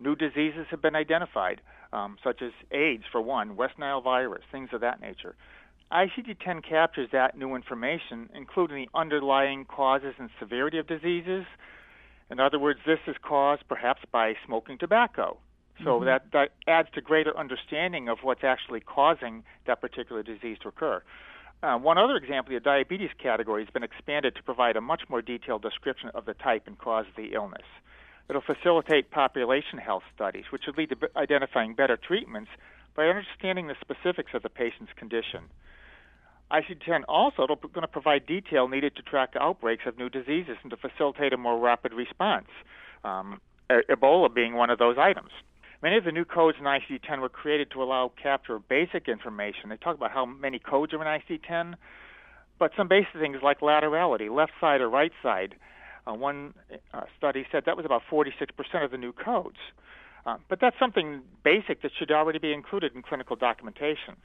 New 0.00 0.14
diseases 0.14 0.66
have 0.70 0.82
been 0.82 0.94
identified, 0.94 1.60
um, 1.92 2.18
such 2.22 2.42
as 2.42 2.52
AIDS, 2.70 3.04
for 3.10 3.20
one, 3.20 3.56
West 3.56 3.78
Nile 3.78 4.00
virus, 4.00 4.42
things 4.52 4.70
of 4.72 4.80
that 4.82 5.00
nature. 5.00 5.34
ICD-10 5.90 6.62
captures 6.68 7.08
that 7.12 7.36
new 7.36 7.54
information, 7.54 8.28
including 8.34 8.84
the 8.84 8.98
underlying 8.98 9.64
causes 9.64 10.14
and 10.18 10.28
severity 10.38 10.78
of 10.78 10.86
diseases. 10.86 11.46
In 12.30 12.38
other 12.38 12.58
words, 12.58 12.80
this 12.86 12.98
is 13.06 13.16
caused 13.22 13.66
perhaps 13.68 14.02
by 14.12 14.34
smoking 14.44 14.76
tobacco. 14.76 15.38
So 15.84 15.96
mm-hmm. 15.96 16.04
that, 16.06 16.26
that 16.32 16.50
adds 16.66 16.88
to 16.94 17.00
greater 17.00 17.36
understanding 17.36 18.08
of 18.08 18.18
what's 18.22 18.44
actually 18.44 18.80
causing 18.80 19.44
that 19.66 19.80
particular 19.80 20.22
disease 20.22 20.58
to 20.62 20.68
occur. 20.68 21.02
Uh, 21.62 21.76
one 21.76 21.98
other 21.98 22.16
example, 22.16 22.54
the 22.54 22.60
diabetes 22.60 23.10
category 23.20 23.64
has 23.64 23.72
been 23.72 23.82
expanded 23.82 24.34
to 24.36 24.42
provide 24.42 24.76
a 24.76 24.80
much 24.80 25.02
more 25.08 25.20
detailed 25.20 25.62
description 25.62 26.08
of 26.14 26.24
the 26.24 26.34
type 26.34 26.62
and 26.66 26.78
cause 26.78 27.06
of 27.08 27.16
the 27.16 27.34
illness. 27.34 27.66
It'll 28.28 28.42
facilitate 28.42 29.10
population 29.10 29.78
health 29.78 30.04
studies, 30.14 30.44
which 30.50 30.62
would 30.66 30.78
lead 30.78 30.90
to 30.90 30.96
b- 30.96 31.06
identifying 31.16 31.74
better 31.74 31.96
treatments 31.96 32.50
by 32.94 33.06
understanding 33.06 33.66
the 33.66 33.74
specifics 33.80 34.32
of 34.34 34.42
the 34.42 34.48
patient's 34.48 34.92
condition. 34.96 35.44
ICD-10 36.52 37.02
also 37.08 37.42
is 37.42 37.70
going 37.72 37.82
to 37.82 37.88
provide 37.88 38.26
detail 38.26 38.68
needed 38.68 38.94
to 38.96 39.02
track 39.02 39.34
outbreaks 39.38 39.84
of 39.86 39.98
new 39.98 40.08
diseases 40.08 40.56
and 40.62 40.70
to 40.70 40.76
facilitate 40.76 41.32
a 41.32 41.36
more 41.36 41.58
rapid 41.58 41.92
response. 41.92 42.48
Um, 43.04 43.40
Ebola 43.70 44.32
being 44.32 44.54
one 44.54 44.70
of 44.70 44.78
those 44.78 44.96
items. 44.98 45.30
Many 45.82 45.96
of 45.96 46.04
the 46.04 46.12
new 46.12 46.24
codes 46.24 46.58
in 46.58 46.64
ICD-10 46.64 47.20
were 47.20 47.28
created 47.28 47.70
to 47.70 47.82
allow 47.82 48.10
capture 48.20 48.56
of 48.56 48.68
basic 48.68 49.08
information. 49.08 49.68
They 49.68 49.76
talk 49.76 49.94
about 49.94 50.10
how 50.10 50.26
many 50.26 50.58
codes 50.58 50.92
are 50.92 51.00
in 51.00 51.20
ICD-10, 51.20 51.74
but 52.58 52.72
some 52.76 52.88
basic 52.88 53.12
things 53.12 53.38
like 53.42 53.60
laterality, 53.60 54.28
left 54.34 54.52
side 54.60 54.80
or 54.80 54.88
right 54.88 55.12
side, 55.22 55.54
Uh, 56.08 56.14
one 56.14 56.54
uh, 56.94 57.02
study 57.16 57.46
said 57.52 57.64
that 57.66 57.76
was 57.76 57.84
about 57.84 58.02
46% 58.10 58.84
of 58.84 58.90
the 58.90 58.96
new 58.96 59.12
codes. 59.12 59.58
Uh, 60.24 60.36
but 60.48 60.60
that's 60.60 60.78
something 60.78 61.22
basic 61.44 61.82
that 61.82 61.90
should 61.98 62.10
already 62.10 62.38
be 62.38 62.52
included 62.52 62.94
in 62.94 63.02
clinical 63.02 63.36
documentation. 63.36 64.16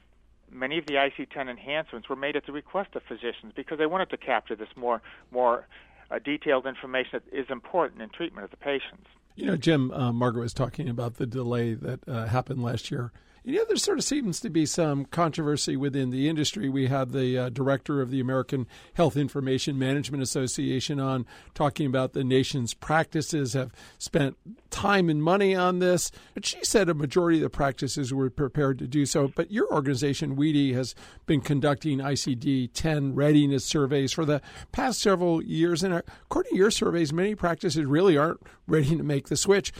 Many 0.50 0.78
of 0.78 0.86
the 0.86 0.94
ICD-10 0.94 1.50
enhancements 1.50 2.08
were 2.08 2.16
made 2.16 2.36
at 2.36 2.46
the 2.46 2.52
request 2.52 2.90
of 2.94 3.02
physicians 3.02 3.52
because 3.54 3.78
they 3.78 3.86
wanted 3.86 4.10
to 4.10 4.16
capture 4.16 4.56
this 4.56 4.68
more 4.76 5.02
more 5.30 5.66
uh, 6.10 6.18
detailed 6.18 6.66
information 6.66 7.20
that 7.20 7.38
is 7.38 7.46
important 7.50 8.02
in 8.02 8.08
treatment 8.10 8.44
of 8.44 8.50
the 8.50 8.56
patients. 8.56 9.08
You 9.34 9.46
know, 9.46 9.56
Jim, 9.56 9.90
uh, 9.90 10.12
Margaret 10.12 10.42
was 10.42 10.54
talking 10.54 10.88
about 10.88 11.14
the 11.14 11.26
delay 11.26 11.74
that 11.74 12.08
uh, 12.08 12.26
happened 12.26 12.62
last 12.62 12.90
year 12.90 13.10
you 13.46 13.58
know, 13.58 13.64
there 13.66 13.76
sort 13.76 13.98
of 13.98 14.04
seems 14.04 14.40
to 14.40 14.48
be 14.48 14.64
some 14.64 15.04
controversy 15.04 15.76
within 15.76 16.08
the 16.08 16.30
industry. 16.30 16.70
We 16.70 16.86
have 16.86 17.12
the 17.12 17.38
uh, 17.38 17.48
director 17.50 18.00
of 18.00 18.10
the 18.10 18.18
American 18.18 18.66
Health 18.94 19.18
Information 19.18 19.78
Management 19.78 20.22
Association 20.22 20.98
on 20.98 21.26
talking 21.52 21.86
about 21.86 22.14
the 22.14 22.24
nation's 22.24 22.72
practices 22.72 23.52
have 23.52 23.70
spent 23.98 24.38
time 24.70 25.10
and 25.10 25.22
money 25.22 25.54
on 25.54 25.78
this. 25.78 26.10
But 26.32 26.46
she 26.46 26.64
said 26.64 26.88
a 26.88 26.94
majority 26.94 27.36
of 27.36 27.42
the 27.42 27.50
practices 27.50 28.14
were 28.14 28.30
prepared 28.30 28.78
to 28.78 28.86
do 28.86 29.04
so. 29.04 29.28
But 29.28 29.50
your 29.50 29.70
organization, 29.70 30.36
WEDI, 30.36 30.72
has 30.72 30.94
been 31.26 31.42
conducting 31.42 31.98
ICD 31.98 32.70
10 32.72 33.14
readiness 33.14 33.66
surveys 33.66 34.14
for 34.14 34.24
the 34.24 34.40
past 34.72 35.02
several 35.02 35.42
years. 35.42 35.82
And 35.82 35.92
according 35.92 36.52
to 36.52 36.56
your 36.56 36.70
surveys, 36.70 37.12
many 37.12 37.34
practices 37.34 37.84
really 37.84 38.16
aren't 38.16 38.40
ready 38.66 38.96
to 38.96 39.02
make 39.02 39.28
the 39.28 39.36
switch 39.36 39.70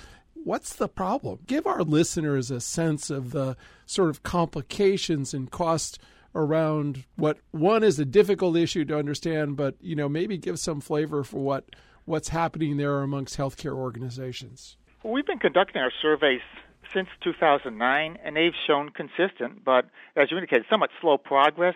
what's 0.45 0.75
the 0.75 0.89
problem? 0.89 1.41
Give 1.47 1.67
our 1.67 1.83
listeners 1.83 2.51
a 2.51 2.61
sense 2.61 3.11
of 3.11 3.33
the 3.33 3.57
sort 3.87 4.11
of 4.11 4.23
complications 4.23 5.35
and 5.35 5.51
costs 5.51 5.99
around 6.35 7.05
what 7.17 7.39
one 7.51 7.83
is 7.83 7.99
a 7.99 8.05
difficult 8.05 8.57
issue 8.57 8.85
to 8.85 8.99
understand, 8.99 9.57
but 9.57 9.77
you 9.81 9.97
know 9.97 10.09
maybe 10.09 10.37
give 10.37 10.59
some 10.59 10.81
flavor 10.81 11.25
for 11.25 11.39
what 11.39 11.65
what's 12.05 12.29
happening 12.29 12.77
there 12.77 13.03
amongst 13.03 13.37
healthcare 13.37 13.75
organizations. 13.75 14.77
We've 15.03 15.27
been 15.27 15.39
conducting 15.39 15.81
our 15.81 15.93
surveys 16.03 16.41
since 16.93 17.09
2009, 17.23 18.19
and 18.23 18.37
they've 18.37 18.53
shown 18.67 18.91
consistent, 18.91 19.65
but 19.65 19.87
as 20.17 20.31
you 20.31 20.37
indicated, 20.37 20.67
somewhat 20.71 20.91
slow 21.01 21.19
progress 21.19 21.75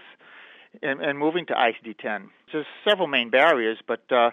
in, 0.83 1.03
in 1.03 1.17
moving 1.17 1.47
to 1.47 1.55
ICD-10. 1.55 2.29
There's 2.53 2.67
several 2.89 3.09
main 3.09 3.31
barriers, 3.31 3.79
but 3.87 4.01
uh, 4.11 4.31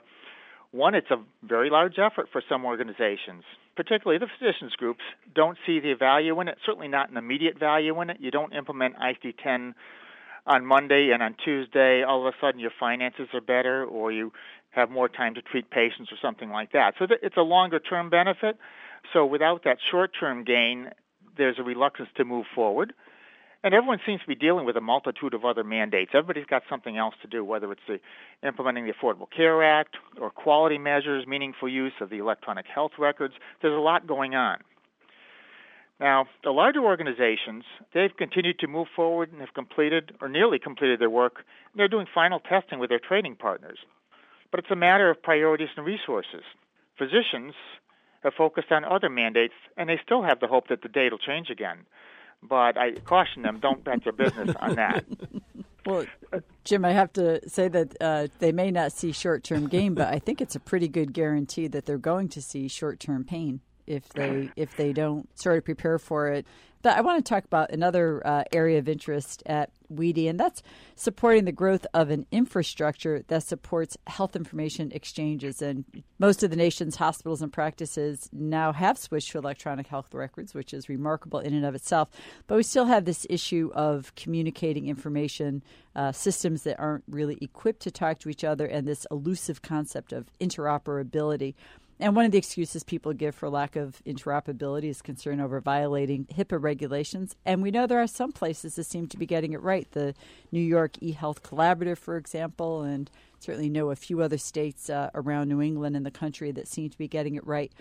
one, 0.75 0.95
it's 0.95 1.11
a 1.11 1.17
very 1.43 1.69
large 1.69 1.97
effort 1.99 2.27
for 2.31 2.41
some 2.47 2.65
organizations 2.65 3.43
particularly 3.75 4.17
the 4.17 4.27
physicians 4.39 4.73
groups, 4.73 5.01
don't 5.33 5.57
see 5.65 5.79
the 5.79 5.93
value 5.93 6.39
in 6.39 6.47
it, 6.47 6.57
certainly 6.65 6.87
not 6.87 7.09
an 7.09 7.17
immediate 7.17 7.59
value 7.59 7.99
in 8.01 8.09
it. 8.09 8.17
You 8.19 8.31
don't 8.31 8.53
implement 8.53 8.95
ICD 8.97 9.35
10 9.43 9.75
on 10.47 10.65
Monday 10.65 11.11
and 11.11 11.21
on 11.21 11.35
Tuesday, 11.43 12.03
all 12.03 12.25
of 12.25 12.33
a 12.33 12.37
sudden 12.39 12.59
your 12.59 12.71
finances 12.79 13.27
are 13.33 13.41
better 13.41 13.83
or 13.85 14.11
you 14.11 14.31
have 14.71 14.89
more 14.89 15.09
time 15.09 15.33
to 15.35 15.41
treat 15.41 15.69
patients 15.69 16.11
or 16.11 16.17
something 16.21 16.49
like 16.49 16.71
that. 16.71 16.95
So 16.99 17.07
it's 17.21 17.37
a 17.37 17.41
longer 17.41 17.79
term 17.79 18.09
benefit. 18.09 18.57
So 19.13 19.25
without 19.25 19.63
that 19.63 19.77
short 19.89 20.11
term 20.17 20.43
gain, 20.43 20.91
there's 21.37 21.59
a 21.59 21.63
reluctance 21.63 22.09
to 22.15 22.25
move 22.25 22.45
forward. 22.53 22.93
And 23.65 23.73
everyone 23.73 23.99
seems 24.05 24.21
to 24.21 24.27
be 24.27 24.35
dealing 24.35 24.67
with 24.67 24.77
a 24.77 24.81
multitude 24.81 25.33
of 25.33 25.43
other 25.43 25.63
mandates. 25.63 26.11
Everybody's 26.13 26.45
got 26.45 26.61
something 26.69 26.97
else 26.97 27.15
to 27.23 27.27
do, 27.27 27.43
whether 27.43 27.71
it's 27.71 27.81
the 27.87 27.99
implementing 28.47 28.85
the 28.85 28.93
Affordable 28.93 29.25
Care 29.35 29.63
Act 29.63 29.97
or 30.21 30.29
quality 30.29 30.77
measures, 30.77 31.25
meaningful 31.25 31.67
use 31.67 31.93
of 31.99 32.11
the 32.11 32.19
electronic 32.19 32.67
health 32.67 32.91
records. 32.99 33.33
There's 33.63 33.73
a 33.73 33.81
lot 33.81 34.05
going 34.05 34.35
on. 34.35 34.59
Now, 35.99 36.27
the 36.43 36.51
larger 36.51 36.81
organizations, 36.81 37.63
they've 37.91 38.15
continued 38.15 38.59
to 38.59 38.67
move 38.67 38.85
forward 38.95 39.31
and 39.31 39.41
have 39.41 39.55
completed 39.55 40.11
or 40.21 40.29
nearly 40.29 40.59
completed 40.59 41.01
their 41.01 41.09
work. 41.09 41.37
They're 41.75 41.87
doing 41.87 42.05
final 42.13 42.39
testing 42.39 42.77
with 42.77 42.91
their 42.91 42.99
training 42.99 43.37
partners. 43.37 43.79
But 44.51 44.59
it's 44.59 44.71
a 44.71 44.75
matter 44.75 45.09
of 45.09 45.23
priorities 45.23 45.69
and 45.75 45.83
resources. 45.83 46.43
Physicians 46.99 47.55
have 48.21 48.33
focused 48.37 48.71
on 48.71 48.85
other 48.85 49.09
mandates, 49.09 49.55
and 49.75 49.89
they 49.89 49.99
still 50.05 50.21
have 50.21 50.39
the 50.39 50.47
hope 50.47 50.67
that 50.67 50.83
the 50.83 50.87
date 50.87 51.11
will 51.11 51.17
change 51.17 51.49
again 51.49 51.87
but 52.49 52.77
I 52.77 52.91
caution 53.03 53.41
them: 53.41 53.59
don't 53.61 53.83
bet 53.83 54.05
your 54.05 54.13
business 54.13 54.55
on 54.59 54.75
that. 54.75 55.05
Well, 55.85 56.05
Jim, 56.63 56.83
I 56.83 56.93
have 56.93 57.13
to 57.13 57.47
say 57.47 57.67
that 57.67 57.95
uh, 58.01 58.27
they 58.39 58.51
may 58.51 58.71
not 58.71 58.91
see 58.91 59.11
short-term 59.11 59.67
gain, 59.67 59.93
but 59.93 60.07
I 60.07 60.17
think 60.17 60.41
it's 60.41 60.55
a 60.55 60.59
pretty 60.59 60.87
good 60.87 61.13
guarantee 61.13 61.67
that 61.67 61.85
they're 61.85 61.99
going 61.99 62.27
to 62.29 62.41
see 62.41 62.67
short-term 62.67 63.23
pain 63.23 63.61
if 63.85 64.09
they 64.09 64.49
if 64.55 64.75
they 64.75 64.93
don't 64.93 65.29
sort 65.37 65.59
of 65.59 65.65
prepare 65.65 65.99
for 65.99 66.29
it. 66.29 66.47
But 66.85 66.97
I 66.97 67.01
want 67.01 67.25
to 67.25 67.27
talk 67.27 67.45
about 67.45 67.71
another 67.71 68.21
uh, 68.23 68.43
area 68.51 68.77
of 68.77 68.87
interest 68.87 69.41
at 69.47 69.71
WEDI, 69.91 70.29
and 70.29 70.39
that's 70.39 70.61
supporting 70.95 71.45
the 71.45 71.51
growth 71.51 71.87
of 71.95 72.11
an 72.11 72.27
infrastructure 72.31 73.23
that 73.27 73.41
supports 73.41 73.97
health 74.05 74.35
information 74.35 74.91
exchanges. 74.91 75.63
And 75.63 75.85
most 76.19 76.43
of 76.43 76.51
the 76.51 76.55
nation's 76.55 76.97
hospitals 76.97 77.41
and 77.41 77.51
practices 77.51 78.29
now 78.31 78.71
have 78.71 78.99
switched 78.99 79.31
to 79.31 79.39
electronic 79.39 79.87
health 79.87 80.13
records, 80.13 80.53
which 80.53 80.75
is 80.75 80.87
remarkable 80.87 81.39
in 81.39 81.55
and 81.55 81.65
of 81.65 81.73
itself. 81.73 82.09
But 82.45 82.57
we 82.57 82.61
still 82.61 82.85
have 82.85 83.05
this 83.05 83.25
issue 83.31 83.71
of 83.73 84.13
communicating 84.13 84.87
information, 84.87 85.63
uh, 85.95 86.11
systems 86.11 86.61
that 86.65 86.79
aren't 86.79 87.05
really 87.09 87.39
equipped 87.41 87.81
to 87.81 87.89
talk 87.89 88.19
to 88.19 88.29
each 88.29 88.43
other, 88.43 88.67
and 88.67 88.87
this 88.87 89.07
elusive 89.09 89.63
concept 89.63 90.13
of 90.13 90.27
interoperability. 90.39 91.55
And 91.97 92.13
one 92.13 92.25
of 92.25 92.31
the 92.31 92.37
excuses 92.37 92.83
people 92.83 93.13
give 93.13 93.35
for 93.35 93.49
lack 93.49 93.77
of 93.77 94.01
interoperability 94.05 94.89
is 94.89 95.01
concern 95.01 95.39
over 95.39 95.61
violating 95.61 96.25
HIPAA 96.25 96.61
regulations. 96.61 97.35
And 97.45 97.61
we 97.61 97.71
know 97.71 97.87
there 97.87 98.01
are 98.01 98.07
some 98.07 98.33
places 98.33 98.75
that 98.75 98.83
seem 98.83 99.07
to 99.07 99.17
be 99.17 99.25
getting 99.25 99.53
it 99.53 99.61
right. 99.61 99.89
The 99.91 100.13
New 100.51 100.61
York 100.61 100.93
eHealth 101.01 101.39
Collaborative, 101.39 101.97
for 101.97 102.17
example, 102.17 102.81
and 102.81 103.09
certainly 103.39 103.69
know 103.69 103.91
a 103.91 103.95
few 103.95 104.21
other 104.21 104.37
states 104.37 104.89
uh, 104.89 105.09
around 105.15 105.47
New 105.47 105.61
England 105.61 105.95
and 105.95 106.05
the 106.05 106.11
country 106.11 106.51
that 106.51 106.67
seem 106.67 106.89
to 106.89 106.97
be 106.97 107.07
getting 107.07 107.35
it 107.35 107.47
right. 107.47 107.71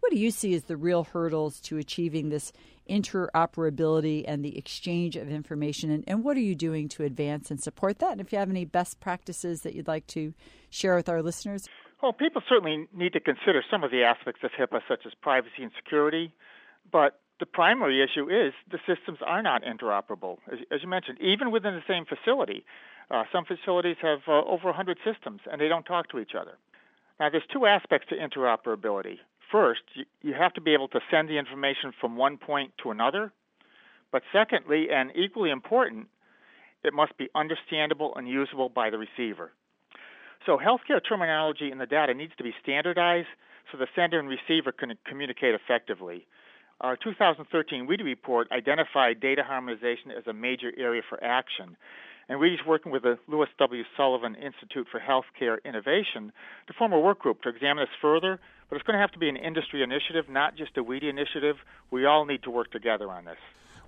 What 0.00 0.10
do 0.10 0.18
you 0.18 0.32
see 0.32 0.54
as 0.54 0.64
the 0.64 0.76
real 0.76 1.04
hurdles 1.04 1.60
to 1.60 1.76
achieving 1.76 2.30
this 2.30 2.52
interoperability 2.88 4.24
and 4.26 4.44
the 4.44 4.58
exchange 4.58 5.14
of 5.14 5.30
information? 5.30 5.90
And, 5.90 6.02
and 6.08 6.24
what 6.24 6.36
are 6.36 6.40
you 6.40 6.56
doing 6.56 6.88
to 6.88 7.04
advance 7.04 7.50
and 7.50 7.62
support 7.62 8.00
that? 8.00 8.12
And 8.12 8.20
if 8.20 8.32
you 8.32 8.38
have 8.38 8.50
any 8.50 8.64
best 8.64 8.98
practices 8.98 9.60
that 9.60 9.74
you'd 9.74 9.86
like 9.86 10.06
to 10.08 10.34
share 10.70 10.96
with 10.96 11.08
our 11.08 11.22
listeners? 11.22 11.68
Well, 12.02 12.12
people 12.14 12.42
certainly 12.48 12.88
need 12.94 13.12
to 13.12 13.20
consider 13.20 13.62
some 13.70 13.84
of 13.84 13.90
the 13.90 14.04
aspects 14.04 14.40
of 14.42 14.52
HIPAA, 14.52 14.80
such 14.88 15.04
as 15.04 15.12
privacy 15.20 15.62
and 15.62 15.70
security, 15.76 16.32
but 16.90 17.20
the 17.40 17.46
primary 17.46 18.02
issue 18.02 18.28
is 18.28 18.54
the 18.70 18.78
systems 18.86 19.18
are 19.26 19.42
not 19.42 19.62
interoperable. 19.64 20.38
As, 20.50 20.58
as 20.70 20.82
you 20.82 20.88
mentioned, 20.88 21.18
even 21.20 21.50
within 21.50 21.74
the 21.74 21.82
same 21.86 22.06
facility, 22.06 22.64
uh, 23.10 23.24
some 23.32 23.44
facilities 23.44 23.96
have 24.00 24.20
uh, 24.28 24.42
over 24.44 24.66
100 24.66 24.98
systems 25.04 25.40
and 25.50 25.60
they 25.60 25.68
don't 25.68 25.84
talk 25.84 26.08
to 26.10 26.18
each 26.18 26.32
other. 26.38 26.56
Now, 27.18 27.28
there's 27.28 27.46
two 27.52 27.66
aspects 27.66 28.08
to 28.08 28.16
interoperability. 28.16 29.16
First, 29.52 29.82
you, 29.94 30.04
you 30.22 30.32
have 30.32 30.54
to 30.54 30.60
be 30.60 30.72
able 30.72 30.88
to 30.88 31.00
send 31.10 31.28
the 31.28 31.38
information 31.38 31.92
from 32.00 32.16
one 32.16 32.38
point 32.38 32.72
to 32.82 32.90
another. 32.90 33.32
But 34.10 34.22
secondly, 34.32 34.88
and 34.90 35.12
equally 35.14 35.50
important, 35.50 36.08
it 36.82 36.94
must 36.94 37.16
be 37.18 37.28
understandable 37.34 38.14
and 38.16 38.26
usable 38.26 38.70
by 38.70 38.88
the 38.88 38.98
receiver. 38.98 39.52
So 40.46 40.58
healthcare 40.58 41.00
terminology 41.06 41.70
in 41.70 41.78
the 41.78 41.86
data 41.86 42.14
needs 42.14 42.32
to 42.38 42.44
be 42.44 42.54
standardized 42.62 43.28
so 43.70 43.78
the 43.78 43.86
sender 43.94 44.18
and 44.18 44.28
receiver 44.28 44.72
can 44.72 44.94
communicate 45.06 45.54
effectively. 45.54 46.26
Our 46.80 46.96
2013 46.96 47.86
WEDI 47.86 48.04
report 48.04 48.50
identified 48.50 49.20
data 49.20 49.42
harmonization 49.46 50.10
as 50.16 50.26
a 50.26 50.32
major 50.32 50.72
area 50.78 51.02
for 51.06 51.22
action. 51.22 51.76
And 52.28 52.40
WEDI's 52.40 52.64
working 52.66 52.90
with 52.90 53.02
the 53.02 53.18
Lewis 53.28 53.50
W. 53.58 53.82
Sullivan 53.96 54.34
Institute 54.34 54.86
for 54.90 54.98
Healthcare 54.98 55.58
Innovation 55.64 56.32
to 56.68 56.72
form 56.78 56.92
a 56.92 57.00
work 57.00 57.18
group 57.18 57.42
to 57.42 57.50
examine 57.50 57.82
this 57.82 57.94
further. 58.00 58.40
But 58.68 58.76
it's 58.76 58.86
going 58.86 58.94
to 58.94 59.00
have 59.00 59.12
to 59.12 59.18
be 59.18 59.28
an 59.28 59.36
industry 59.36 59.82
initiative, 59.82 60.24
not 60.30 60.56
just 60.56 60.76
a 60.78 60.82
WEDI 60.82 61.10
initiative. 61.10 61.56
We 61.90 62.06
all 62.06 62.24
need 62.24 62.44
to 62.44 62.50
work 62.50 62.70
together 62.70 63.10
on 63.10 63.26
this. 63.26 63.38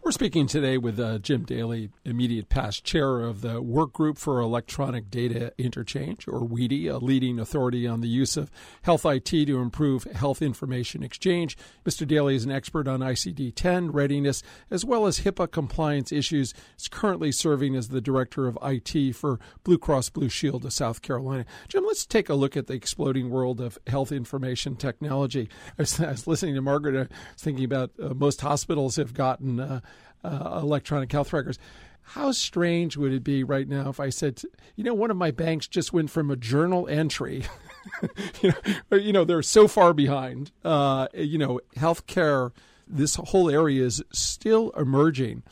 We're 0.04 0.10
speaking 0.10 0.48
today 0.48 0.78
with 0.78 0.98
uh, 0.98 1.18
Jim 1.18 1.44
Daley, 1.44 1.88
immediate 2.04 2.48
past 2.48 2.82
chair 2.82 3.20
of 3.20 3.40
the 3.40 3.62
Work 3.62 3.92
Group 3.92 4.18
for 4.18 4.40
Electronic 4.40 5.12
Data 5.12 5.52
Interchange, 5.58 6.26
or 6.26 6.40
WEDI, 6.40 6.92
a 6.92 6.96
leading 6.96 7.38
authority 7.38 7.86
on 7.86 8.00
the 8.00 8.08
use 8.08 8.36
of 8.36 8.50
health 8.82 9.06
IT 9.06 9.26
to 9.26 9.60
improve 9.60 10.02
health 10.02 10.42
information 10.42 11.04
exchange. 11.04 11.56
Mr. 11.84 12.04
Daley 12.04 12.34
is 12.34 12.44
an 12.44 12.50
expert 12.50 12.88
on 12.88 12.98
ICD 12.98 13.54
10 13.54 13.92
readiness 13.92 14.42
as 14.72 14.84
well 14.84 15.06
as 15.06 15.20
HIPAA 15.20 15.48
compliance 15.52 16.10
issues. 16.10 16.52
He's 16.76 16.88
currently 16.88 17.30
serving 17.30 17.76
as 17.76 17.90
the 17.90 18.00
director 18.00 18.48
of 18.48 18.58
IT 18.60 19.14
for 19.14 19.38
Blue 19.62 19.78
Cross 19.78 20.10
Blue 20.10 20.28
Shield 20.28 20.64
of 20.64 20.72
South 20.72 21.00
Carolina. 21.02 21.44
Jim, 21.68 21.84
let's 21.86 22.04
take 22.04 22.28
a 22.28 22.34
look 22.34 22.56
at 22.56 22.66
the 22.66 22.74
exploding 22.74 23.30
world 23.30 23.60
of 23.60 23.78
health 23.86 24.10
information 24.10 24.74
technology. 24.74 25.48
I 25.78 25.82
was, 25.82 26.00
I 26.00 26.10
was 26.10 26.26
listening 26.26 26.56
to 26.56 26.60
Margaret, 26.60 26.96
I 26.96 27.02
was 27.02 27.08
thinking 27.38 27.64
about 27.64 27.92
uh, 28.02 28.14
most 28.14 28.40
hospitals 28.40 28.96
have 28.96 29.14
gotten 29.14 29.60
uh, 29.60 29.80
uh, 30.24 30.60
electronic 30.62 31.10
health 31.12 31.32
records. 31.32 31.58
How 32.02 32.32
strange 32.32 32.96
would 32.96 33.12
it 33.12 33.22
be 33.22 33.44
right 33.44 33.68
now 33.68 33.88
if 33.88 34.00
I 34.00 34.10
said, 34.10 34.42
you 34.74 34.84
know, 34.84 34.94
one 34.94 35.10
of 35.10 35.16
my 35.16 35.30
banks 35.30 35.68
just 35.68 35.92
went 35.92 36.10
from 36.10 36.30
a 36.30 36.36
journal 36.36 36.88
entry, 36.88 37.44
you, 38.42 38.52
know, 38.90 38.96
you 38.96 39.12
know, 39.12 39.24
they're 39.24 39.42
so 39.42 39.68
far 39.68 39.94
behind. 39.94 40.50
Uh, 40.64 41.06
you 41.14 41.38
know, 41.38 41.60
healthcare, 41.76 42.52
this 42.86 43.14
whole 43.14 43.48
area 43.48 43.84
is 43.84 44.02
still 44.12 44.70
emerging. 44.70 45.42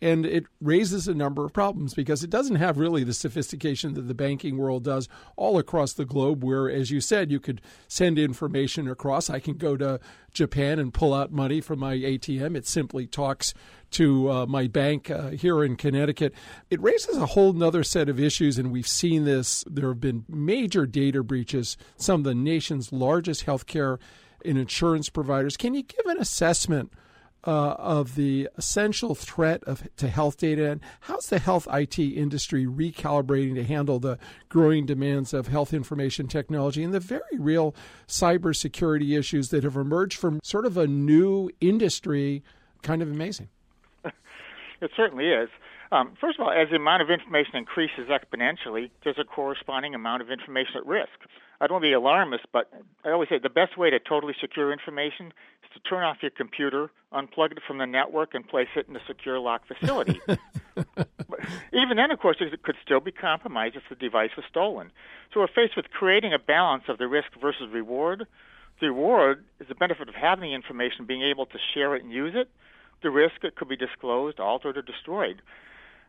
And 0.00 0.24
it 0.24 0.44
raises 0.60 1.08
a 1.08 1.14
number 1.14 1.44
of 1.44 1.52
problems 1.52 1.94
because 1.94 2.22
it 2.22 2.30
doesn't 2.30 2.56
have 2.56 2.78
really 2.78 3.04
the 3.04 3.12
sophistication 3.12 3.94
that 3.94 4.02
the 4.02 4.14
banking 4.14 4.56
world 4.56 4.84
does 4.84 5.08
all 5.36 5.58
across 5.58 5.92
the 5.92 6.04
globe, 6.04 6.44
where, 6.44 6.70
as 6.70 6.90
you 6.90 7.00
said, 7.00 7.30
you 7.30 7.40
could 7.40 7.60
send 7.88 8.18
information 8.18 8.88
across. 8.88 9.28
I 9.28 9.40
can 9.40 9.54
go 9.54 9.76
to 9.76 9.98
Japan 10.32 10.78
and 10.78 10.94
pull 10.94 11.12
out 11.12 11.32
money 11.32 11.60
from 11.60 11.80
my 11.80 11.96
ATM. 11.96 12.56
It 12.56 12.66
simply 12.66 13.06
talks 13.06 13.54
to 13.92 14.30
uh, 14.30 14.46
my 14.46 14.66
bank 14.68 15.10
uh, 15.10 15.30
here 15.30 15.64
in 15.64 15.76
Connecticut. 15.76 16.34
It 16.70 16.80
raises 16.80 17.16
a 17.16 17.26
whole 17.26 17.62
other 17.62 17.82
set 17.82 18.08
of 18.08 18.20
issues, 18.20 18.58
and 18.58 18.70
we've 18.70 18.86
seen 18.86 19.24
this. 19.24 19.64
There 19.66 19.88
have 19.88 20.00
been 20.00 20.24
major 20.28 20.86
data 20.86 21.22
breaches, 21.22 21.76
some 21.96 22.20
of 22.20 22.24
the 22.24 22.34
nation's 22.34 22.92
largest 22.92 23.46
healthcare 23.46 23.98
and 24.44 24.58
insurance 24.58 25.08
providers. 25.08 25.56
Can 25.56 25.74
you 25.74 25.82
give 25.82 26.06
an 26.06 26.18
assessment? 26.18 26.92
Uh, 27.44 27.74
of 27.78 28.14
the 28.14 28.48
essential 28.56 29.14
threat 29.14 29.62
of 29.64 29.88
to 29.96 30.08
health 30.08 30.36
data, 30.36 30.70
and 30.70 30.80
how's 31.00 31.26
the 31.28 31.38
health 31.38 31.68
IT 31.72 31.98
industry 31.98 32.66
recalibrating 32.66 33.54
to 33.54 33.64
handle 33.64 33.98
the 33.98 34.18
growing 34.48 34.86
demands 34.86 35.32
of 35.32 35.48
health 35.48 35.72
information 35.72 36.26
technology 36.26 36.82
and 36.82 36.92
the 36.92 37.00
very 37.00 37.38
real 37.38 37.74
cybersecurity 38.06 39.18
issues 39.18 39.48
that 39.48 39.64
have 39.64 39.76
emerged 39.76 40.18
from 40.18 40.40
sort 40.42 40.66
of 40.66 40.76
a 40.76 40.86
new 40.86 41.50
industry? 41.60 42.42
Kind 42.82 43.02
of 43.02 43.10
amazing. 43.10 43.48
It 44.80 44.92
certainly 44.96 45.26
is. 45.26 45.48
Um, 45.90 46.12
first 46.20 46.38
of 46.38 46.46
all, 46.46 46.52
as 46.52 46.68
the 46.70 46.76
amount 46.76 47.02
of 47.02 47.10
information 47.10 47.56
increases 47.56 48.08
exponentially, 48.08 48.90
there's 49.04 49.18
a 49.18 49.24
corresponding 49.24 49.94
amount 49.94 50.22
of 50.22 50.30
information 50.30 50.76
at 50.76 50.86
risk. 50.86 51.18
I 51.60 51.66
don't 51.66 51.76
want 51.76 51.84
to 51.84 51.88
be 51.88 51.92
alarmist, 51.94 52.44
but 52.52 52.70
I 53.04 53.10
always 53.10 53.28
say 53.28 53.38
the 53.38 53.48
best 53.48 53.76
way 53.76 53.90
to 53.90 53.98
totally 53.98 54.34
secure 54.40 54.72
information 54.72 55.32
is 55.64 55.70
to 55.74 55.80
turn 55.88 56.04
off 56.04 56.18
your 56.20 56.30
computer, 56.30 56.90
unplug 57.12 57.52
it 57.52 57.58
from 57.66 57.78
the 57.78 57.86
network, 57.86 58.34
and 58.34 58.46
place 58.46 58.68
it 58.76 58.86
in 58.88 58.94
a 58.94 59.00
secure 59.06 59.38
lock 59.40 59.62
facility. 59.66 60.20
but 60.26 61.40
even 61.72 61.96
then, 61.96 62.10
of 62.10 62.20
course, 62.20 62.36
it 62.40 62.62
could 62.62 62.76
still 62.84 63.00
be 63.00 63.10
compromised 63.10 63.74
if 63.74 63.82
the 63.88 63.96
device 63.96 64.30
was 64.36 64.44
stolen. 64.48 64.92
So 65.32 65.40
we're 65.40 65.48
faced 65.48 65.74
with 65.74 65.90
creating 65.90 66.34
a 66.34 66.38
balance 66.38 66.84
of 66.88 66.98
the 66.98 67.08
risk 67.08 67.28
versus 67.40 67.68
reward. 67.72 68.26
The 68.80 68.88
reward 68.88 69.44
is 69.58 69.68
the 69.68 69.74
benefit 69.74 70.08
of 70.08 70.14
having 70.14 70.50
the 70.50 70.54
information, 70.54 71.06
being 71.06 71.22
able 71.22 71.46
to 71.46 71.58
share 71.74 71.96
it 71.96 72.04
and 72.04 72.12
use 72.12 72.34
it. 72.36 72.48
The 73.02 73.10
risk 73.10 73.42
it 73.42 73.56
could 73.56 73.68
be 73.68 73.76
disclosed, 73.76 74.38
altered, 74.38 74.76
or 74.76 74.82
destroyed. 74.82 75.42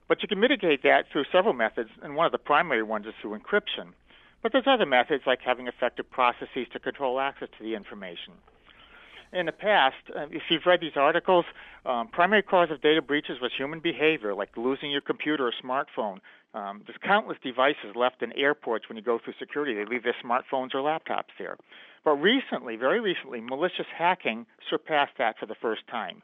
But 0.09 0.23
you 0.23 0.27
can 0.27 0.39
mitigate 0.39 0.81
that 0.83 1.05
through 1.11 1.25
several 1.31 1.53
methods, 1.53 1.91
and 2.01 2.15
one 2.15 2.25
of 2.25 2.31
the 2.31 2.39
primary 2.39 2.83
ones 2.83 3.05
is 3.05 3.13
through 3.21 3.37
encryption. 3.39 3.93
But 4.41 4.51
there's 4.51 4.67
other 4.67 4.85
methods 4.85 5.23
like 5.27 5.39
having 5.45 5.67
effective 5.67 6.09
processes 6.09 6.67
to 6.73 6.79
control 6.79 7.19
access 7.19 7.49
to 7.57 7.63
the 7.63 7.75
information. 7.75 8.33
In 9.31 9.45
the 9.45 9.51
past, 9.51 9.97
uh, 10.15 10.25
if 10.31 10.41
you've 10.49 10.65
read 10.65 10.81
these 10.81 10.97
articles, 10.97 11.45
um, 11.85 12.07
primary 12.07 12.41
cause 12.41 12.71
of 12.71 12.81
data 12.81 13.01
breaches 13.03 13.39
was 13.39 13.51
human 13.55 13.79
behavior, 13.79 14.33
like 14.33 14.57
losing 14.57 14.89
your 14.89 15.01
computer 15.01 15.45
or 15.47 15.53
smartphone. 15.63 16.17
Um, 16.55 16.81
there's 16.87 16.97
countless 17.03 17.37
devices 17.43 17.95
left 17.95 18.23
in 18.23 18.33
airports 18.33 18.89
when 18.89 18.97
you 18.97 19.03
go 19.03 19.19
through 19.23 19.35
security. 19.37 19.75
They 19.75 19.85
leave 19.85 20.01
their 20.01 20.15
smartphones 20.25 20.73
or 20.73 20.81
laptops 20.81 21.29
there. 21.37 21.57
But 22.03 22.13
recently, 22.13 22.75
very 22.75 22.99
recently, 22.99 23.41
malicious 23.41 23.85
hacking 23.95 24.47
surpassed 24.67 25.13
that 25.19 25.37
for 25.37 25.45
the 25.45 25.53
first 25.53 25.85
time. 25.87 26.23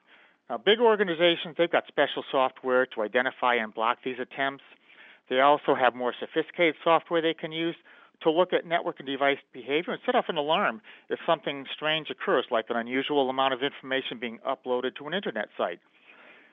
Now, 0.50 0.58
big 0.58 0.80
organizations, 0.80 1.56
they've 1.58 1.72
got 1.72 1.88
special 1.88 2.24
software 2.32 2.86
to 2.94 3.02
identify 3.02 3.56
and 3.56 3.74
block 3.74 4.00
these 4.06 4.18
attempts. 4.20 4.64
They 5.30 5.40
also 5.40 5.74
have 5.74 5.96
more 5.96 6.14
sophisticated 6.20 6.76
software 6.84 7.22
they 7.22 7.34
can 7.34 7.52
use 7.52 7.76
to 8.22 8.32
look 8.32 8.54
at 8.54 8.66
network 8.66 9.00
and 9.00 9.08
device 9.08 9.38
behavior 9.54 9.94
and 9.94 10.02
set 10.06 10.16
off 10.16 10.26
an 10.30 10.38
alarm 10.38 10.82
if 11.10 11.20
something 11.26 11.66
strange 11.76 12.08
occurs, 12.10 12.46
like 12.52 12.66
an 12.70 12.78
unusual 12.78 13.30
amount 13.30 13.54
of 13.54 13.62
information 13.64 14.20
being 14.20 14.40
uploaded 14.48 14.96
to 14.98 15.08
an 15.08 15.14
internet 15.14 15.48
site. 15.58 15.80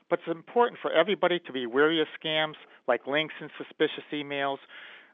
But 0.08 0.20
it's 0.20 0.36
important 0.36 0.78
for 0.80 0.92
everybody 0.92 1.38
to 1.46 1.52
be 1.52 1.66
wary 1.66 2.00
of 2.00 2.08
scams 2.22 2.54
like 2.88 3.06
links 3.06 3.34
and 3.40 3.50
suspicious 3.56 4.04
emails. 4.12 4.58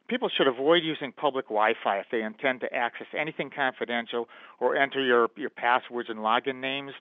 People 0.08 0.30
should 0.34 0.48
avoid 0.48 0.82
using 0.82 1.12
public 1.12 1.46
Wi 1.46 1.74
Fi 1.84 1.98
if 1.98 2.06
they 2.10 2.22
intend 2.22 2.60
to 2.60 2.72
access 2.72 3.06
anything 3.16 3.50
confidential 3.54 4.26
or 4.58 4.76
enter 4.76 5.04
your, 5.04 5.28
your 5.36 5.50
passwords 5.50 6.08
and 6.08 6.20
login 6.20 6.60
names. 6.60 6.92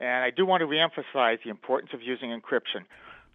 And 0.00 0.24
I 0.24 0.30
do 0.30 0.46
want 0.46 0.62
to 0.62 0.66
reemphasize 0.66 1.42
the 1.44 1.50
importance 1.50 1.92
of 1.92 2.00
using 2.02 2.30
encryption. 2.30 2.84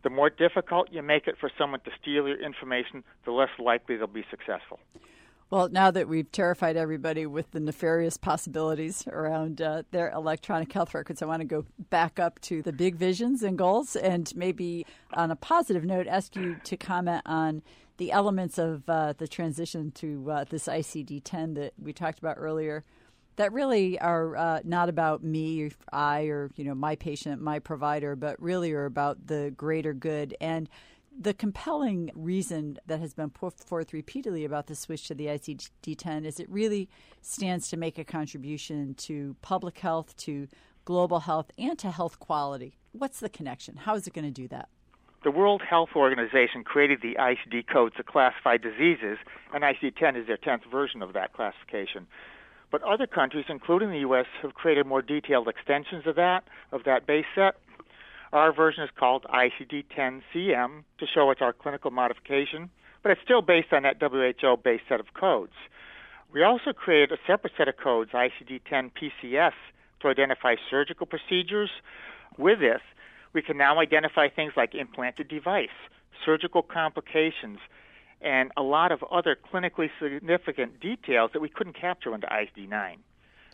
The 0.04 0.10
more 0.10 0.30
difficult 0.30 0.92
you 0.92 1.02
make 1.02 1.28
it 1.28 1.36
for 1.40 1.50
someone 1.58 1.80
to 1.82 1.92
steal 2.02 2.28
your 2.28 2.42
information, 2.42 3.04
the 3.26 3.32
less 3.32 3.50
likely 3.60 3.98
they'll 3.98 4.08
be 4.08 4.26
successful. 4.30 4.80
Well, 5.52 5.70
now 5.70 5.92
that 5.92 6.08
we've 6.08 6.32
terrified 6.32 6.76
everybody 6.76 7.28
with 7.28 7.52
the 7.52 7.60
nefarious 7.60 8.18
possibilities 8.18 9.08
around 9.08 9.62
uh, 9.62 9.84
their 9.92 10.10
electronic 10.10 10.74
health 10.74 10.96
records, 10.96 11.22
I 11.22 11.28
want 11.28 11.42
to 11.42 11.48
go 11.48 11.66
back 11.92 12.20
up 12.20 12.42
to 12.42 12.64
the 12.64 12.74
big 12.74 12.96
visions 12.96 13.44
and 13.44 13.56
goals 13.56 13.96
and 13.96 14.36
maybe 14.36 14.88
on 15.14 15.30
a 15.30 15.36
positive 15.36 15.86
note, 15.86 16.08
ask 16.08 16.36
you 16.36 16.58
to 16.64 16.76
comment 16.76 17.22
on 17.28 17.62
the 17.98 18.12
elements 18.12 18.58
of 18.58 18.90
uh, 18.90 19.14
the 19.18 19.28
transition 19.28 19.92
to 19.92 20.32
uh, 20.32 20.46
this 20.50 20.68
ICD 20.68 21.22
10 21.24 21.54
that 21.54 21.74
we 21.82 21.94
talked 21.94 22.18
about 22.18 22.38
earlier 22.40 22.84
that 23.38 23.52
really 23.52 24.00
are 24.00 24.36
uh, 24.36 24.60
not 24.64 24.90
about 24.90 25.24
me 25.24 25.64
or 25.64 25.70
I 25.92 26.24
or 26.24 26.52
you 26.56 26.64
know 26.64 26.76
my 26.76 26.96
patient, 26.96 27.42
my 27.42 27.60
provider, 27.60 28.16
but 28.16 28.42
really 28.42 28.72
are 28.74 28.86
about 28.86 29.28
the 29.28 29.54
greater 29.56 29.94
good 29.94 30.36
and 30.40 30.70
the 31.18 31.34
compelling 31.34 32.12
reason 32.14 32.78
that 32.86 33.00
has 33.00 33.14
been 33.14 33.30
put 33.30 33.58
forth 33.58 33.94
repeatedly 33.94 34.44
about 34.44 34.68
the 34.68 34.76
switch 34.76 35.08
to 35.08 35.16
the 35.16 35.28
ICD 35.28 35.98
10 35.98 36.26
is 36.26 36.40
it 36.40 36.50
really 36.50 36.90
stands 37.22 37.70
to 37.70 37.78
make 37.78 37.98
a 37.98 38.04
contribution 38.04 38.94
to 38.96 39.36
public 39.42 39.80
health, 39.80 40.16
to 40.18 40.48
global 40.84 41.22
health, 41.22 41.52
and 41.58 41.80
to 41.80 41.92
health 41.92 42.20
quality. 42.20 42.78
What's 42.92 43.20
the 43.20 43.30
connection? 43.30 43.78
How 43.78 43.96
is 43.96 44.08
it 44.08 44.14
going 44.14 44.26
to 44.26 44.32
do 44.32 44.48
that? 44.50 44.70
The 45.24 45.32
World 45.32 45.64
Health 45.68 45.90
Organization 45.96 46.64
created 46.64 47.00
the 47.02 47.16
ICD 47.20 47.68
codes 47.68 47.96
to 47.96 48.04
classify 48.04 48.58
diseases, 48.58 49.18
and 49.54 49.64
ICD 49.64 49.98
10 49.98 50.16
is 50.18 50.28
their 50.28 50.38
10th 50.38 50.70
version 50.70 51.02
of 51.02 51.14
that 51.14 51.34
classification. 51.34 52.06
But 52.72 52.84
other 52.84 53.08
countries, 53.08 53.46
including 53.48 53.92
the 53.92 54.00
U.S., 54.00 54.26
have 54.42 54.54
created 54.54 54.86
more 54.86 55.02
detailed 55.02 55.48
extensions 55.48 56.06
of 56.08 56.16
that, 56.16 56.44
of 56.72 56.84
that 56.86 57.06
base 57.06 57.26
set. 57.36 57.56
Our 58.34 58.52
version 58.54 58.84
is 58.84 58.90
called 58.98 59.26
ICD-10-CM 59.34 60.84
to 60.98 61.06
show 61.08 61.32
it's 61.32 61.42
our 61.42 61.54
clinical 61.54 61.92
modification, 61.92 62.70
but 63.02 63.12
it's 63.12 63.22
still 63.24 63.42
based 63.42 63.72
on 63.72 63.84
that 63.84 63.98
WHO-based 64.02 64.84
set 64.90 65.00
of 65.00 65.14
codes. 65.14 65.54
We 66.34 66.44
also 66.44 66.74
created 66.74 67.12
a 67.14 67.18
separate 67.26 67.54
set 67.58 67.68
of 67.70 67.78
codes, 67.78 68.12
ICD-10-PCS, 68.12 69.54
to 70.02 70.08
identify 70.08 70.56
surgical 70.70 71.06
procedures. 71.06 71.70
With 72.38 72.60
this, 72.60 72.82
we 73.32 73.42
can 73.42 73.58
now 73.58 73.80
identify 73.80 74.28
things 74.28 74.54
like 74.58 74.76
implanted 74.76 75.28
device, 75.30 75.70
surgical 76.26 76.62
complications, 76.62 77.60
and 78.22 78.52
a 78.58 78.62
lot 78.62 78.92
of 78.92 79.04
other 79.12 79.38
clinically 79.54 79.90
significant 80.02 80.80
details 80.80 81.32
that 81.34 81.42
we 81.42 81.50
couldn't 81.50 81.80
capture 81.80 82.14
under 82.14 82.28
ICD-9. 82.28 82.98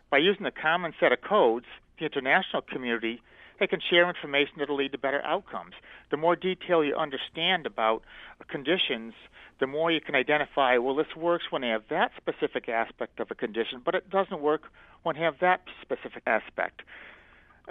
By 0.10 0.18
using 0.18 0.46
a 0.46 0.52
common 0.52 0.94
set 1.00 1.12
of 1.12 1.22
codes, 1.22 1.66
the 2.00 2.06
international 2.06 2.62
community 2.62 3.22
they 3.62 3.68
can 3.68 3.80
share 3.92 4.10
information 4.10 4.54
that'll 4.58 4.76
lead 4.76 4.92
to 4.92 4.98
better 4.98 5.22
outcomes. 5.22 5.74
The 6.10 6.18
more 6.18 6.36
detail 6.36 6.84
you 6.84 6.96
understand 6.96 7.68
about 7.68 8.02
conditions, 8.50 9.14
the 9.60 9.68
more 9.68 9.92
you 9.92 10.02
can 10.02 10.16
identify, 10.16 10.80
well, 10.80 10.96
this 10.96 11.16
works 11.16 11.44
when 11.52 11.62
they 11.62 11.68
have 11.68 11.84
that 11.92 12.10
specific 12.18 12.68
aspect 12.68 13.20
of 13.20 13.30
a 13.30 13.36
condition, 13.36 13.80
but 13.86 13.94
it 13.94 14.10
doesn't 14.10 14.42
work 14.42 14.64
when 15.04 15.16
they 15.16 15.22
have 15.22 15.36
that 15.42 15.62
specific 15.80 16.24
aspect. 16.26 16.82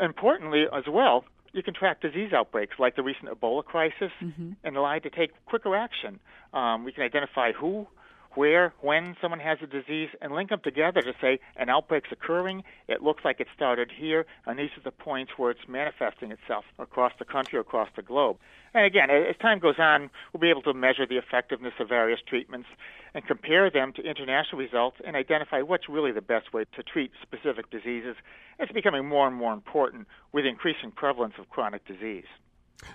Importantly, 0.00 0.66
as 0.72 0.84
well, 0.88 1.24
you 1.52 1.62
can 1.62 1.74
track 1.74 2.00
disease 2.00 2.32
outbreaks 2.32 2.74
like 2.78 2.96
the 2.96 3.02
recent 3.02 3.28
Ebola 3.28 3.64
crisis 3.64 4.10
mm-hmm. 4.22 4.52
and 4.64 4.76
allow 4.76 4.94
you 4.94 5.00
to 5.00 5.10
take 5.10 5.30
quicker 5.46 5.74
action. 5.74 6.20
Um, 6.52 6.84
we 6.84 6.92
can 6.92 7.02
identify 7.02 7.52
who 7.52 7.86
where, 8.34 8.72
when 8.80 9.16
someone 9.20 9.40
has 9.40 9.58
a 9.62 9.66
disease, 9.66 10.08
and 10.20 10.32
link 10.32 10.50
them 10.50 10.60
together 10.62 11.02
to 11.02 11.12
say 11.20 11.38
an 11.56 11.68
outbreak's 11.68 12.12
occurring, 12.12 12.62
it 12.88 13.02
looks 13.02 13.24
like 13.24 13.40
it 13.40 13.48
started 13.54 13.90
here, 13.96 14.26
and 14.46 14.58
these 14.58 14.70
are 14.76 14.82
the 14.84 14.90
points 14.90 15.32
where 15.36 15.50
it's 15.50 15.68
manifesting 15.68 16.30
itself 16.30 16.64
across 16.78 17.12
the 17.18 17.24
country, 17.24 17.58
across 17.58 17.88
the 17.96 18.02
globe. 18.02 18.36
And 18.72 18.84
again, 18.84 19.10
as 19.10 19.36
time 19.38 19.58
goes 19.58 19.78
on, 19.78 20.10
we'll 20.32 20.40
be 20.40 20.50
able 20.50 20.62
to 20.62 20.74
measure 20.74 21.06
the 21.06 21.16
effectiveness 21.16 21.74
of 21.80 21.88
various 21.88 22.20
treatments 22.26 22.68
and 23.14 23.26
compare 23.26 23.68
them 23.70 23.92
to 23.94 24.02
international 24.02 24.60
results 24.60 24.98
and 25.04 25.16
identify 25.16 25.62
what's 25.62 25.88
really 25.88 26.12
the 26.12 26.20
best 26.20 26.52
way 26.52 26.64
to 26.76 26.82
treat 26.82 27.10
specific 27.20 27.70
diseases. 27.70 28.14
It's 28.60 28.70
becoming 28.70 29.08
more 29.08 29.26
and 29.26 29.36
more 29.36 29.52
important 29.52 30.06
with 30.32 30.44
increasing 30.44 30.92
prevalence 30.92 31.34
of 31.38 31.48
chronic 31.50 31.84
disease. 31.86 32.26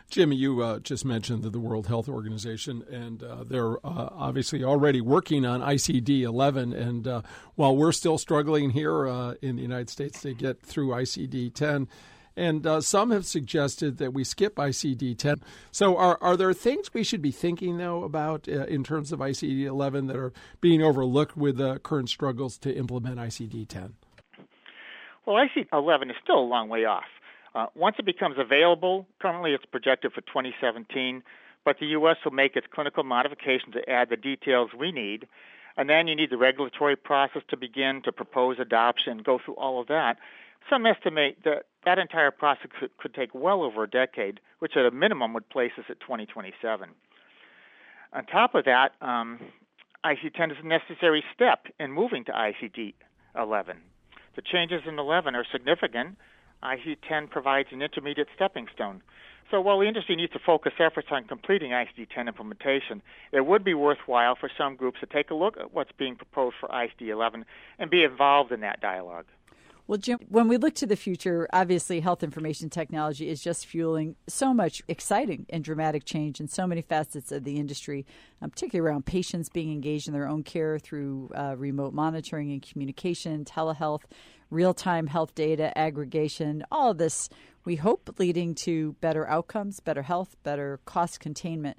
Jimmy, 0.10 0.36
you 0.36 0.62
uh, 0.62 0.80
just 0.80 1.06
mentioned 1.06 1.44
that 1.44 1.52
the 1.52 1.60
World 1.60 1.88
Health 1.88 2.08
Organization, 2.08 2.84
and 2.90 3.24
uh, 3.24 3.44
they're 3.44 3.78
uh, 3.86 4.10
obviously 4.12 4.64
already 4.64 5.02
working 5.02 5.46
on 5.46 5.62
ICD 5.62 6.22
11. 6.22 6.74
And 6.74 7.08
uh, 7.08 7.22
while 7.56 7.76
we're 7.76 7.92
still 7.92 8.18
struggling 8.18 8.72
here 8.72 9.08
uh, 9.08 9.36
in 9.42 9.56
the 9.56 9.62
United 9.62 9.90
States 9.90 10.22
to 10.22 10.34
get 10.34 10.62
through 10.62 10.90
ICD 10.90 11.54
10, 11.54 11.88
and 12.38 12.68
uh, 12.68 12.82
some 12.82 13.12
have 13.12 13.26
suggested 13.26 13.98
that 13.98 14.14
we 14.14 14.26
skip 14.26 14.56
ICD 14.56 15.18
10. 15.18 15.42
So, 15.72 15.96
are, 15.96 16.18
are 16.20 16.36
there 16.36 16.52
things 16.52 16.94
we 16.94 17.04
should 17.04 17.22
be 17.22 17.32
thinking, 17.32 17.78
though, 17.78 18.04
about 18.04 18.50
in 18.50 18.84
terms 18.84 19.14
of 19.14 19.20
ICD 19.20 19.64
11 19.64 20.08
that 20.08 20.18
are 20.18 20.34
being 20.60 20.84
overlooked 20.84 21.38
with 21.38 21.56
the 21.58 21.80
current 21.80 22.10
struggles 22.10 22.58
to 22.58 22.76
implement 22.76 23.20
ICD 23.20 23.70
10? 23.70 23.94
Well, 25.26 25.38
ICD 25.38 25.68
11 25.72 26.10
is 26.10 26.18
still 26.22 26.40
a 26.40 26.42
long 26.42 26.68
way 26.68 26.84
off. 26.84 27.06
Uh, 27.56 27.68
once 27.74 27.96
it 27.98 28.06
becomes 28.06 28.36
available, 28.38 29.08
currently 29.22 29.54
it's 29.54 29.64
projected 29.66 30.12
for 30.12 30.20
2017, 30.22 31.24
but 31.64 31.78
the 31.80 31.88
U.S. 31.88 32.18
will 32.26 32.34
make 32.34 32.58
its 32.58 32.68
clinical 32.70 33.04
modification 33.04 33.72
to 33.72 33.90
add 33.90 34.10
the 34.10 34.18
details 34.18 34.72
we 34.78 34.92
need. 34.92 35.26
And 35.78 35.90
then 35.90 36.08
you 36.08 36.16
need 36.16 36.30
the 36.30 36.38
regulatory 36.38 36.98
process 36.98 37.44
to 37.50 37.58
begin 37.58 38.02
to 38.04 38.12
propose 38.12 38.58
adoption, 38.60 39.20
go 39.26 39.40
through 39.44 39.56
all 39.56 39.80
of 39.80 39.88
that. 39.88 40.18
Some 40.70 40.86
estimate 40.86 41.38
that 41.46 41.64
that 41.86 41.98
entire 41.98 42.32
process 42.32 42.68
could, 42.80 42.96
could 42.98 43.14
take 43.14 43.34
well 43.34 43.64
over 43.64 43.84
a 43.84 43.90
decade, 43.90 44.42
which 44.60 44.76
at 44.76 44.86
a 44.86 44.92
minimum 44.92 45.34
would 45.34 45.48
place 45.50 45.72
us 45.78 45.86
at 45.90 46.00
2027. 46.02 46.90
On 48.14 48.26
top 48.26 48.56
of 48.56 48.66
that, 48.66 48.92
um, 49.02 49.40
ICD-10 50.06 50.52
is 50.52 50.58
a 50.64 50.68
necessary 50.68 51.24
step 51.34 51.68
in 51.80 51.92
moving 51.92 52.26
to 52.26 52.32
ICD-11. 52.32 53.76
The 54.36 54.42
changes 54.42 54.82
in 54.88 55.00
11 55.00 55.36
are 55.36 55.46
significant. 55.52 56.18
ICD-10 56.66 57.30
provides 57.30 57.70
an 57.72 57.82
intermediate 57.82 58.28
stepping 58.36 58.68
stone. 58.74 59.02
So 59.52 59.62
while 59.62 59.80
the 59.80 59.88
industry 59.88 60.16
needs 60.16 60.34
to 60.34 60.40
focus 60.44 60.74
efforts 60.80 61.10
on 61.12 61.26
completing 61.26 61.72
ICD-10 61.72 62.28
implementation, 62.28 63.02
it 63.32 63.46
would 63.46 63.64
be 63.64 63.76
worthwhile 63.76 64.36
for 64.36 64.50
some 64.58 64.76
groups 64.76 65.00
to 65.02 65.06
take 65.06 65.30
a 65.30 65.36
look 65.36 65.58
at 65.58 65.74
what's 65.74 65.92
being 65.98 66.16
proposed 66.16 66.56
for 66.60 66.68
ICD-11 66.70 67.44
and 67.78 67.92
be 67.92 68.04
involved 68.04 68.52
in 68.52 68.62
that 68.62 68.82
dialogue. 68.82 69.26
Well, 69.88 70.00
Jim, 70.00 70.18
when 70.30 70.48
we 70.48 70.58
look 70.58 70.74
to 70.76 70.88
the 70.88 70.96
future, 70.96 71.48
obviously 71.54 72.00
health 72.00 72.24
information 72.24 72.72
technology 72.72 73.30
is 73.30 73.40
just 73.40 73.68
fueling 73.68 74.16
so 74.28 74.52
much 74.52 74.82
exciting 74.88 75.46
and 75.52 75.64
dramatic 75.64 76.06
change 76.06 76.40
in 76.40 76.48
so 76.48 76.66
many 76.66 76.82
facets 76.82 77.32
of 77.32 77.44
the 77.44 77.58
industry, 77.58 78.04
um, 78.42 78.50
particularly 78.50 78.90
around 78.90 79.06
patients 79.06 79.48
being 79.48 79.72
engaged 79.72 80.08
in 80.08 80.14
their 80.14 80.28
own 80.28 80.42
care 80.42 80.80
through 80.80 81.30
uh, 81.36 81.54
remote 81.56 81.94
monitoring 81.94 82.52
and 82.52 82.64
communication, 82.64 83.46
telehealth, 83.46 84.02
real 84.50 84.74
time 84.74 85.06
health 85.06 85.36
data 85.36 85.78
aggregation, 85.78 86.64
all 86.72 86.90
of 86.90 86.98
this, 86.98 87.30
we 87.64 87.76
hope, 87.76 88.16
leading 88.18 88.56
to 88.56 88.94
better 89.02 89.28
outcomes, 89.28 89.80
better 89.82 90.02
health, 90.02 90.36
better 90.42 90.80
cost 90.86 91.20
containment. 91.20 91.78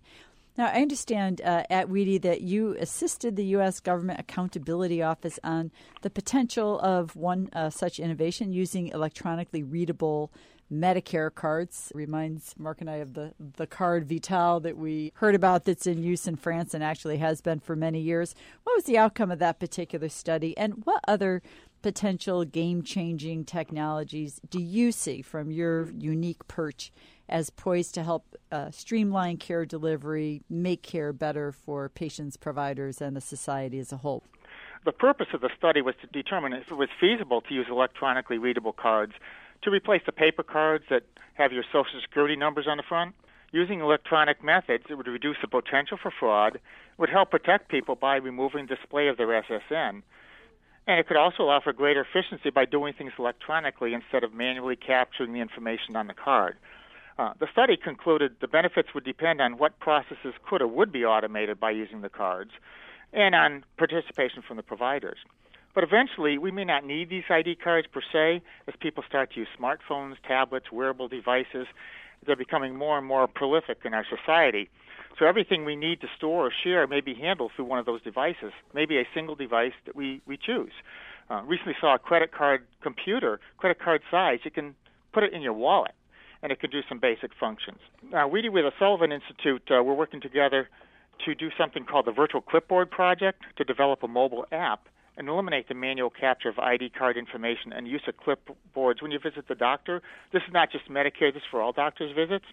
Now, 0.56 0.68
I 0.68 0.80
understand 0.80 1.42
uh, 1.42 1.64
at 1.68 1.88
WEDI 1.88 2.22
that 2.22 2.40
you 2.40 2.76
assisted 2.78 3.36
the 3.36 3.44
U.S. 3.44 3.78
Government 3.78 4.18
Accountability 4.18 5.02
Office 5.02 5.38
on 5.44 5.70
the 6.00 6.08
potential 6.08 6.80
of 6.80 7.14
one 7.14 7.50
uh, 7.52 7.68
such 7.68 8.00
innovation 8.00 8.52
using 8.52 8.88
electronically 8.88 9.62
readable 9.62 10.32
Medicare 10.72 11.32
cards. 11.32 11.92
Reminds 11.94 12.54
Mark 12.58 12.80
and 12.80 12.88
I 12.88 12.96
of 12.96 13.12
the, 13.12 13.34
the 13.38 13.66
Carte 13.66 14.04
Vitale 14.04 14.60
that 14.60 14.78
we 14.78 15.12
heard 15.16 15.34
about 15.34 15.64
that's 15.64 15.86
in 15.86 16.02
use 16.02 16.26
in 16.26 16.36
France 16.36 16.72
and 16.72 16.82
actually 16.82 17.18
has 17.18 17.42
been 17.42 17.60
for 17.60 17.76
many 17.76 18.00
years. 18.00 18.34
What 18.64 18.76
was 18.76 18.84
the 18.84 18.98
outcome 18.98 19.30
of 19.30 19.38
that 19.40 19.60
particular 19.60 20.08
study, 20.08 20.56
and 20.56 20.84
what 20.84 21.02
other 21.06 21.42
potential 21.82 22.44
game 22.44 22.82
changing 22.82 23.44
technologies 23.44 24.40
do 24.48 24.60
you 24.60 24.90
see 24.90 25.22
from 25.22 25.50
your 25.50 25.90
unique 25.92 26.48
perch 26.48 26.90
as 27.28 27.50
poised 27.50 27.94
to 27.94 28.02
help 28.02 28.36
uh, 28.52 28.70
streamline 28.70 29.36
care 29.36 29.64
delivery, 29.64 30.42
make 30.48 30.82
care 30.82 31.12
better 31.12 31.52
for 31.52 31.88
patients, 31.88 32.36
providers, 32.36 33.00
and 33.00 33.16
the 33.16 33.20
society 33.20 33.78
as 33.78 33.92
a 33.92 33.98
whole? 33.98 34.22
The 34.84 34.92
purpose 34.92 35.28
of 35.34 35.40
the 35.40 35.50
study 35.56 35.82
was 35.82 35.94
to 36.00 36.06
determine 36.06 36.52
if 36.52 36.70
it 36.70 36.76
was 36.76 36.88
feasible 37.00 37.40
to 37.42 37.54
use 37.54 37.66
electronically 37.68 38.38
readable 38.38 38.72
cards 38.72 39.14
to 39.62 39.70
replace 39.70 40.02
the 40.06 40.12
paper 40.12 40.42
cards 40.42 40.84
that 40.90 41.02
have 41.34 41.52
your 41.52 41.64
social 41.72 42.00
security 42.00 42.36
numbers 42.36 42.66
on 42.68 42.76
the 42.76 42.82
front. 42.82 43.14
Using 43.52 43.80
electronic 43.80 44.42
methods, 44.44 44.84
it 44.88 44.94
would 44.94 45.06
reduce 45.06 45.36
the 45.40 45.48
potential 45.48 45.98
for 46.00 46.10
fraud, 46.10 46.60
would 46.98 47.08
help 47.08 47.30
protect 47.30 47.68
people 47.68 47.94
by 47.94 48.16
removing 48.16 48.66
display 48.66 49.08
of 49.08 49.16
their 49.16 49.28
SSN, 49.28 50.02
and 50.86 51.00
it 51.00 51.06
could 51.08 51.16
also 51.16 51.48
offer 51.48 51.72
greater 51.72 52.02
efficiency 52.02 52.50
by 52.50 52.64
doing 52.64 52.94
things 52.94 53.12
electronically 53.18 53.92
instead 53.92 54.22
of 54.22 54.32
manually 54.32 54.76
capturing 54.76 55.32
the 55.32 55.40
information 55.40 55.96
on 55.96 56.06
the 56.06 56.14
card. 56.14 56.56
Uh, 57.18 57.32
the 57.40 57.46
study 57.50 57.76
concluded 57.76 58.36
the 58.40 58.48
benefits 58.48 58.92
would 58.94 59.04
depend 59.04 59.40
on 59.40 59.56
what 59.56 59.78
processes 59.80 60.34
could 60.48 60.60
or 60.60 60.66
would 60.66 60.92
be 60.92 61.04
automated 61.04 61.58
by 61.58 61.70
using 61.70 62.02
the 62.02 62.10
cards 62.10 62.50
and 63.12 63.34
on 63.34 63.64
participation 63.78 64.42
from 64.46 64.56
the 64.56 64.62
providers. 64.62 65.18
But 65.74 65.84
eventually, 65.84 66.36
we 66.38 66.50
may 66.50 66.64
not 66.64 66.84
need 66.84 67.08
these 67.08 67.24
ID 67.28 67.56
cards 67.56 67.86
per 67.90 68.00
se 68.12 68.42
as 68.66 68.74
people 68.80 69.02
start 69.06 69.32
to 69.32 69.40
use 69.40 69.48
smartphones, 69.58 70.14
tablets, 70.26 70.72
wearable 70.72 71.08
devices. 71.08 71.66
They're 72.26 72.36
becoming 72.36 72.76
more 72.76 72.98
and 72.98 73.06
more 73.06 73.26
prolific 73.26 73.78
in 73.84 73.94
our 73.94 74.04
society. 74.04 74.68
So 75.18 75.24
everything 75.24 75.64
we 75.64 75.76
need 75.76 76.02
to 76.02 76.08
store 76.16 76.46
or 76.46 76.52
share 76.64 76.86
may 76.86 77.00
be 77.00 77.14
handled 77.14 77.52
through 77.56 77.66
one 77.66 77.78
of 77.78 77.86
those 77.86 78.02
devices, 78.02 78.52
maybe 78.74 78.98
a 78.98 79.06
single 79.14 79.34
device 79.34 79.72
that 79.86 79.96
we, 79.96 80.20
we 80.26 80.36
choose. 80.36 80.72
Uh, 81.30 81.42
recently 81.44 81.74
saw 81.80 81.94
a 81.94 81.98
credit 81.98 82.32
card 82.32 82.66
computer, 82.82 83.40
credit 83.56 83.80
card 83.80 84.02
size. 84.10 84.40
You 84.44 84.50
can 84.50 84.74
put 85.12 85.24
it 85.24 85.32
in 85.32 85.40
your 85.40 85.54
wallet 85.54 85.92
and 86.46 86.52
it 86.52 86.60
can 86.60 86.70
do 86.70 86.80
some 86.88 87.00
basic 87.00 87.32
functions. 87.40 87.80
Now, 88.12 88.28
we 88.28 88.48
with 88.48 88.64
the 88.64 88.72
Sullivan 88.78 89.10
Institute, 89.10 89.62
uh, 89.68 89.82
we're 89.82 89.94
working 89.94 90.20
together 90.20 90.68
to 91.24 91.34
do 91.34 91.50
something 91.58 91.84
called 91.84 92.06
the 92.06 92.12
Virtual 92.12 92.40
Clipboard 92.40 92.88
Project 92.88 93.42
to 93.56 93.64
develop 93.64 94.04
a 94.04 94.06
mobile 94.06 94.46
app 94.52 94.86
and 95.16 95.28
eliminate 95.28 95.66
the 95.66 95.74
manual 95.74 96.08
capture 96.08 96.48
of 96.48 96.60
ID 96.60 96.90
card 96.90 97.16
information 97.16 97.72
and 97.72 97.88
use 97.88 98.02
of 98.06 98.14
clipboards 98.18 99.02
when 99.02 99.10
you 99.10 99.18
visit 99.18 99.48
the 99.48 99.56
doctor. 99.56 100.02
This 100.32 100.42
is 100.46 100.52
not 100.52 100.70
just 100.70 100.88
Medicare, 100.88 101.34
this 101.34 101.42
is 101.42 101.48
for 101.50 101.60
all 101.60 101.72
doctors' 101.72 102.14
visits. 102.14 102.44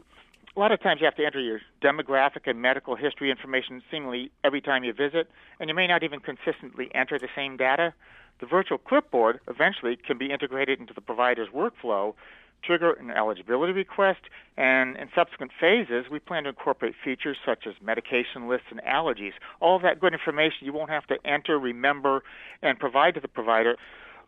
A 0.55 0.59
lot 0.59 0.71
of 0.71 0.81
times 0.81 0.99
you 0.99 1.05
have 1.05 1.15
to 1.17 1.25
enter 1.25 1.39
your 1.39 1.59
demographic 1.79 2.47
and 2.47 2.59
medical 2.59 2.95
history 2.95 3.29
information 3.29 3.83
seemingly 3.91 4.31
every 4.43 4.61
time 4.61 4.83
you 4.83 4.93
visit, 4.93 5.29
and 5.59 5.69
you 5.69 5.75
may 5.75 5.85
not 5.85 6.01
even 6.01 6.19
consistently 6.19 6.89
enter 6.95 7.19
the 7.19 7.29
same 7.35 7.57
data. 7.57 7.93
The 8.39 8.47
virtual 8.47 8.79
clipboard 8.79 9.39
eventually 9.47 9.95
can 9.97 10.17
be 10.17 10.31
integrated 10.31 10.79
into 10.79 10.95
the 10.95 11.01
provider's 11.01 11.49
workflow 11.49 12.15
trigger 12.63 12.93
an 12.93 13.11
eligibility 13.11 13.73
request, 13.73 14.21
and 14.57 14.95
in 14.97 15.09
subsequent 15.15 15.51
phases, 15.59 16.05
we 16.11 16.19
plan 16.19 16.43
to 16.43 16.49
incorporate 16.49 16.93
features 17.03 17.37
such 17.45 17.65
as 17.67 17.73
medication 17.81 18.47
lists 18.47 18.67
and 18.71 18.81
allergies. 18.81 19.33
All 19.59 19.79
that 19.79 19.99
good 19.99 20.13
information 20.13 20.59
you 20.61 20.73
won't 20.73 20.89
have 20.89 21.07
to 21.07 21.15
enter, 21.25 21.59
remember, 21.59 22.23
and 22.61 22.79
provide 22.79 23.15
to 23.15 23.19
the 23.19 23.27
provider. 23.27 23.75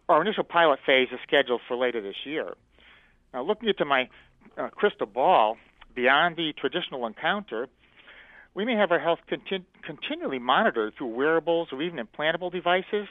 Our 0.09 0.21
initial 0.21 0.43
pilot 0.43 0.79
phase 0.85 1.09
is 1.11 1.19
scheduled 1.27 1.61
for 1.67 1.75
later 1.75 2.01
this 2.01 2.25
year. 2.25 2.55
Now, 3.33 3.43
looking 3.43 3.69
into 3.69 3.85
my 3.85 4.09
uh, 4.57 4.69
crystal 4.69 5.07
ball, 5.07 5.57
beyond 5.95 6.35
the 6.35 6.53
traditional 6.53 7.05
encounter, 7.07 7.67
we 8.53 8.65
may 8.65 8.75
have 8.75 8.91
our 8.91 8.99
health 8.99 9.19
continu- 9.29 9.65
continually 9.83 10.39
monitored 10.39 10.93
through 10.97 11.07
wearables 11.07 11.69
or 11.71 11.81
even 11.81 11.99
implantable 12.05 12.51
devices 12.51 13.07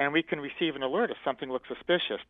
and 0.00 0.14
we 0.14 0.22
can 0.22 0.40
receive 0.40 0.76
an 0.76 0.82
alert 0.82 1.10
if 1.10 1.18
something 1.22 1.50
looks 1.50 1.68
suspicious. 1.68 2.22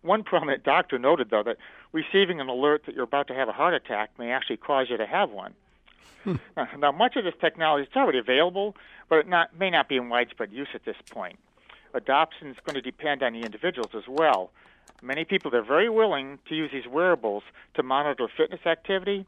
One 0.00 0.24
prominent 0.24 0.64
doctor 0.64 0.98
noted, 0.98 1.28
though, 1.30 1.42
that 1.42 1.58
receiving 1.92 2.40
an 2.40 2.48
alert 2.48 2.84
that 2.86 2.94
you're 2.94 3.04
about 3.04 3.28
to 3.28 3.34
have 3.34 3.50
a 3.50 3.52
heart 3.52 3.74
attack 3.74 4.18
may 4.18 4.30
actually 4.30 4.56
cause 4.56 4.86
you 4.88 4.96
to 4.96 5.06
have 5.06 5.30
one. 5.30 5.52
Hmm. 6.24 6.36
Now, 6.78 6.90
much 6.90 7.16
of 7.16 7.24
this 7.24 7.34
technology 7.38 7.86
is 7.88 7.94
already 7.94 8.18
available, 8.18 8.76
but 9.10 9.18
it 9.18 9.28
not, 9.28 9.58
may 9.58 9.68
not 9.68 9.90
be 9.90 9.96
in 9.98 10.08
widespread 10.08 10.52
use 10.52 10.68
at 10.72 10.86
this 10.86 10.96
point. 11.10 11.38
Adoption 11.92 12.48
is 12.48 12.56
going 12.64 12.76
to 12.76 12.80
depend 12.80 13.22
on 13.22 13.34
the 13.34 13.40
individuals 13.40 13.90
as 13.94 14.08
well. 14.08 14.50
Many 15.02 15.26
people 15.26 15.54
are 15.54 15.62
very 15.62 15.90
willing 15.90 16.38
to 16.48 16.54
use 16.54 16.70
these 16.72 16.86
wearables 16.86 17.42
to 17.74 17.82
monitor 17.82 18.26
fitness 18.34 18.64
activity, 18.64 19.26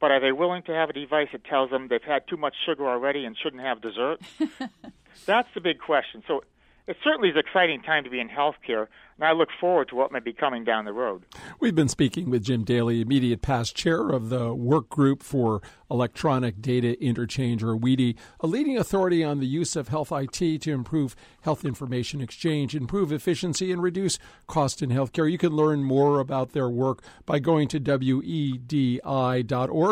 but 0.00 0.10
are 0.10 0.20
they 0.20 0.32
willing 0.32 0.62
to 0.62 0.72
have 0.72 0.88
a 0.88 0.94
device 0.94 1.28
that 1.32 1.44
tells 1.44 1.68
them 1.68 1.88
they've 1.88 2.00
had 2.02 2.26
too 2.26 2.38
much 2.38 2.54
sugar 2.64 2.88
already 2.88 3.26
and 3.26 3.36
shouldn't 3.36 3.60
have 3.60 3.82
dessert? 3.82 4.20
That's 5.26 5.48
the 5.52 5.60
big 5.60 5.80
question. 5.80 6.22
So 6.26 6.44
it 6.88 6.96
certainly 7.04 7.28
is 7.28 7.34
an 7.34 7.40
exciting 7.46 7.82
time 7.82 8.02
to 8.04 8.10
be 8.10 8.18
in 8.18 8.30
healthcare, 8.30 8.86
and 9.18 9.26
I 9.26 9.32
look 9.32 9.50
forward 9.60 9.90
to 9.90 9.94
what 9.94 10.10
may 10.10 10.20
be 10.20 10.32
coming 10.32 10.64
down 10.64 10.86
the 10.86 10.92
road. 10.94 11.22
We've 11.60 11.74
been 11.74 11.88
speaking 11.88 12.30
with 12.30 12.44
Jim 12.44 12.64
Daley, 12.64 13.02
immediate 13.02 13.42
past 13.42 13.76
chair 13.76 14.08
of 14.08 14.30
the 14.30 14.54
Work 14.54 14.88
Group 14.88 15.22
for 15.22 15.60
Electronic 15.90 16.62
Data 16.62 16.98
Interchange, 16.98 17.62
or 17.62 17.76
WEDI, 17.76 18.16
a 18.40 18.46
leading 18.46 18.78
authority 18.78 19.22
on 19.22 19.38
the 19.38 19.46
use 19.46 19.76
of 19.76 19.88
health 19.88 20.10
IT 20.10 20.62
to 20.62 20.72
improve 20.72 21.14
health 21.42 21.62
information 21.62 22.22
exchange, 22.22 22.74
improve 22.74 23.12
efficiency, 23.12 23.70
and 23.70 23.82
reduce 23.82 24.18
cost 24.46 24.80
in 24.80 24.88
healthcare. 24.88 25.30
You 25.30 25.36
can 25.36 25.52
learn 25.52 25.84
more 25.84 26.20
about 26.20 26.52
their 26.52 26.70
work 26.70 27.02
by 27.26 27.38
going 27.38 27.68
to 27.68 27.80
wedi.org, 27.80 29.02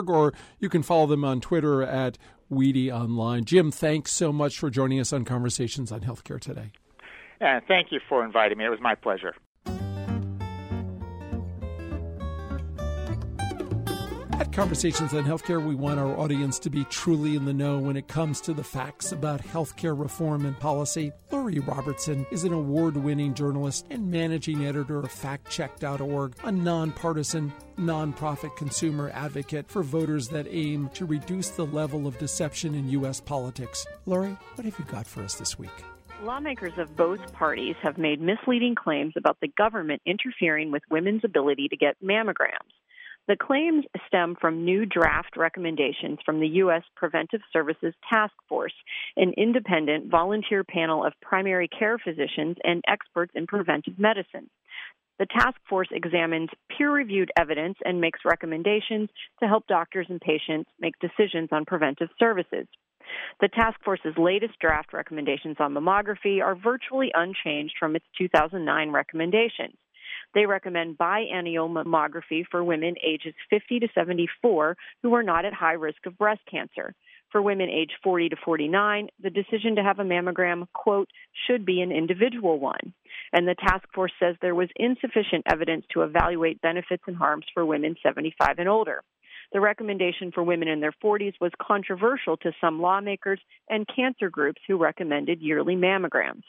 or 0.09 0.32
you 0.59 0.70
can 0.70 0.82
follow 0.82 1.06
them 1.06 1.26
on 1.26 1.42
Twitter 1.42 1.82
at 1.82 2.16
WEDI 2.50 2.90
Online. 2.90 3.44
Jim, 3.44 3.70
thanks 3.70 4.12
so 4.12 4.32
much 4.32 4.59
for 4.59 4.70
joining 4.70 4.98
us 4.98 5.12
on 5.12 5.26
Conversations 5.26 5.92
on 5.92 6.00
Healthcare 6.00 6.40
today. 6.40 6.72
And 7.40 7.62
thank 7.66 7.92
you 7.92 8.01
for 8.09 8.25
inviting 8.25 8.59
me. 8.59 8.64
It 8.64 8.70
was 8.70 8.81
my 8.81 8.94
pleasure. 8.94 9.35
At 14.38 14.53
Conversations 14.53 15.14
on 15.14 15.25
Healthcare, 15.25 15.66
we 15.66 15.75
want 15.75 15.99
our 15.99 16.14
audience 16.18 16.59
to 16.59 16.68
be 16.68 16.85
truly 16.85 17.37
in 17.37 17.46
the 17.46 17.55
know 17.55 17.79
when 17.79 17.96
it 17.96 18.07
comes 18.07 18.38
to 18.42 18.53
the 18.53 18.62
facts 18.62 19.11
about 19.12 19.40
healthcare 19.40 19.99
reform 19.99 20.44
and 20.44 20.59
policy. 20.61 21.11
Lori 21.33 21.59
Robertson 21.61 22.27
is 22.31 22.44
an 22.44 22.53
award 22.53 22.99
winning 22.99 23.33
journalist 23.33 23.87
and 23.88 24.11
managing 24.11 24.66
editor 24.66 24.99
of 24.99 25.11
FactCheck.org, 25.11 26.35
a 26.44 26.53
nonpartisan, 26.53 27.51
nonprofit 27.79 28.55
consumer 28.57 29.11
advocate 29.14 29.70
for 29.70 29.83
voters 29.83 30.29
that 30.29 30.46
aim 30.51 30.90
to 30.92 31.07
reduce 31.07 31.49
the 31.49 31.64
level 31.64 32.07
of 32.07 32.18
deception 32.18 32.75
in 32.75 32.90
U.S. 32.90 33.22
politics. 33.22 33.87
Lori, 34.05 34.37
what 34.57 34.66
have 34.66 34.79
you 34.79 34.85
got 34.85 35.07
for 35.07 35.22
us 35.22 35.37
this 35.37 35.59
week? 35.59 35.83
Lawmakers 36.22 36.72
of 36.79 36.96
both 36.96 37.20
parties 37.35 37.76
have 37.83 37.98
made 37.98 38.20
misleading 38.20 38.74
claims 38.74 39.12
about 39.16 39.37
the 39.40 39.52
government 39.57 40.00
interfering 40.07 40.72
with 40.72 40.83
women's 40.90 41.24
ability 41.24 41.68
to 41.68 41.76
get 41.76 42.02
mammograms. 42.02 42.72
The 43.29 43.37
claims 43.37 43.85
stem 44.07 44.35
from 44.40 44.64
new 44.64 44.87
draft 44.87 45.37
recommendations 45.37 46.18
from 46.24 46.40
the 46.40 46.48
U.S. 46.64 46.83
Preventive 46.94 47.42
Services 47.52 47.92
Task 48.11 48.33
Force, 48.48 48.72
an 49.16 49.35
independent 49.37 50.11
volunteer 50.11 50.64
panel 50.64 51.05
of 51.05 51.12
primary 51.20 51.68
care 51.68 51.98
physicians 51.98 52.57
and 52.64 52.83
experts 52.88 53.33
in 53.35 53.46
preventive 53.46 53.98
medicine. 53.98 54.48
The 55.18 55.26
task 55.26 55.57
force 55.68 55.88
examines 55.90 56.50
peer 56.76 56.90
reviewed 56.90 57.31
evidence 57.38 57.79
and 57.85 58.00
makes 58.00 58.20
recommendations 58.24 59.09
to 59.40 59.48
help 59.48 59.66
doctors 59.66 60.07
and 60.09 60.20
patients 60.20 60.70
make 60.79 60.94
decisions 60.98 61.48
on 61.52 61.64
preventive 61.64 62.09
services. 62.18 62.66
The 63.40 63.48
task 63.48 63.78
force's 63.84 64.16
latest 64.16 64.58
draft 64.60 64.92
recommendations 64.92 65.56
on 65.60 65.74
mammography 65.74 66.42
are 66.42 66.56
virtually 66.56 67.10
unchanged 67.14 67.74
from 67.78 67.96
its 67.96 68.06
2009 68.18 68.90
recommendations. 68.90 69.76
They 70.34 70.46
recommend 70.46 70.98
biennial 70.98 71.68
mammography 71.68 72.44
for 72.50 72.62
women 72.62 72.94
ages 73.02 73.34
50 73.50 73.80
to 73.80 73.88
74 73.94 74.76
who 75.02 75.14
are 75.14 75.22
not 75.22 75.44
at 75.44 75.54
high 75.54 75.72
risk 75.72 76.04
of 76.06 76.18
breast 76.18 76.42
cancer. 76.50 76.94
For 77.32 77.42
women 77.42 77.68
aged 77.68 77.94
40 78.02 78.30
to 78.30 78.36
49, 78.44 79.08
the 79.22 79.30
decision 79.30 79.76
to 79.76 79.82
have 79.82 79.98
a 79.98 80.04
mammogram, 80.04 80.66
quote, 80.72 81.08
should 81.46 81.64
be 81.66 81.80
an 81.80 81.90
individual 81.90 82.58
one. 82.60 82.94
And 83.32 83.48
the 83.48 83.56
task 83.56 83.84
force 83.94 84.12
says 84.20 84.36
there 84.40 84.54
was 84.54 84.68
insufficient 84.76 85.44
evidence 85.50 85.84
to 85.92 86.02
evaluate 86.02 86.60
benefits 86.60 87.02
and 87.06 87.16
harms 87.16 87.46
for 87.52 87.66
women 87.66 87.96
75 88.02 88.58
and 88.58 88.68
older. 88.68 89.02
The 89.52 89.61
recommendation 89.61 90.32
for 90.32 90.42
women 90.42 90.68
in 90.68 90.80
their 90.80 90.94
40s 91.02 91.35
was 91.40 91.52
controversial 91.61 92.37
to 92.38 92.52
some 92.61 92.80
lawmakers 92.80 93.40
and 93.70 93.87
cancer 93.94 94.28
groups 94.28 94.61
who 94.66 94.76
recommended 94.76 95.40
yearly 95.40 95.76
mammograms. 95.76 96.42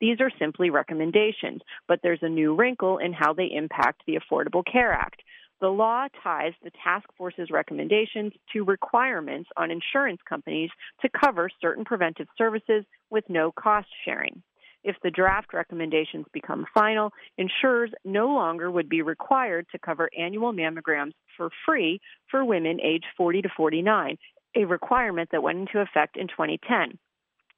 These 0.00 0.20
are 0.20 0.30
simply 0.38 0.70
recommendations, 0.70 1.62
but 1.88 2.00
there's 2.02 2.22
a 2.22 2.28
new 2.28 2.54
wrinkle 2.54 2.98
in 2.98 3.12
how 3.12 3.32
they 3.32 3.50
impact 3.52 4.02
the 4.06 4.18
Affordable 4.18 4.64
Care 4.70 4.92
Act. 4.92 5.22
The 5.60 5.68
law 5.68 6.06
ties 6.22 6.54
the 6.62 6.70
task 6.82 7.06
force's 7.18 7.50
recommendations 7.50 8.32
to 8.52 8.64
requirements 8.64 9.50
on 9.56 9.70
insurance 9.70 10.20
companies 10.26 10.70
to 11.02 11.10
cover 11.10 11.50
certain 11.60 11.84
preventive 11.84 12.28
services 12.38 12.84
with 13.10 13.24
no 13.28 13.52
cost 13.52 13.88
sharing. 14.04 14.42
If 14.82 14.96
the 15.02 15.10
draft 15.10 15.52
recommendations 15.52 16.26
become 16.32 16.66
final, 16.72 17.12
insurers 17.36 17.90
no 18.04 18.28
longer 18.28 18.70
would 18.70 18.88
be 18.88 19.02
required 19.02 19.66
to 19.72 19.78
cover 19.78 20.08
annual 20.18 20.52
mammograms 20.52 21.12
for 21.36 21.50
free 21.66 22.00
for 22.30 22.44
women 22.44 22.80
aged 22.80 23.06
40 23.16 23.42
to 23.42 23.48
49, 23.56 24.16
a 24.56 24.64
requirement 24.64 25.28
that 25.32 25.42
went 25.42 25.58
into 25.58 25.80
effect 25.80 26.16
in 26.16 26.28
2010 26.28 26.98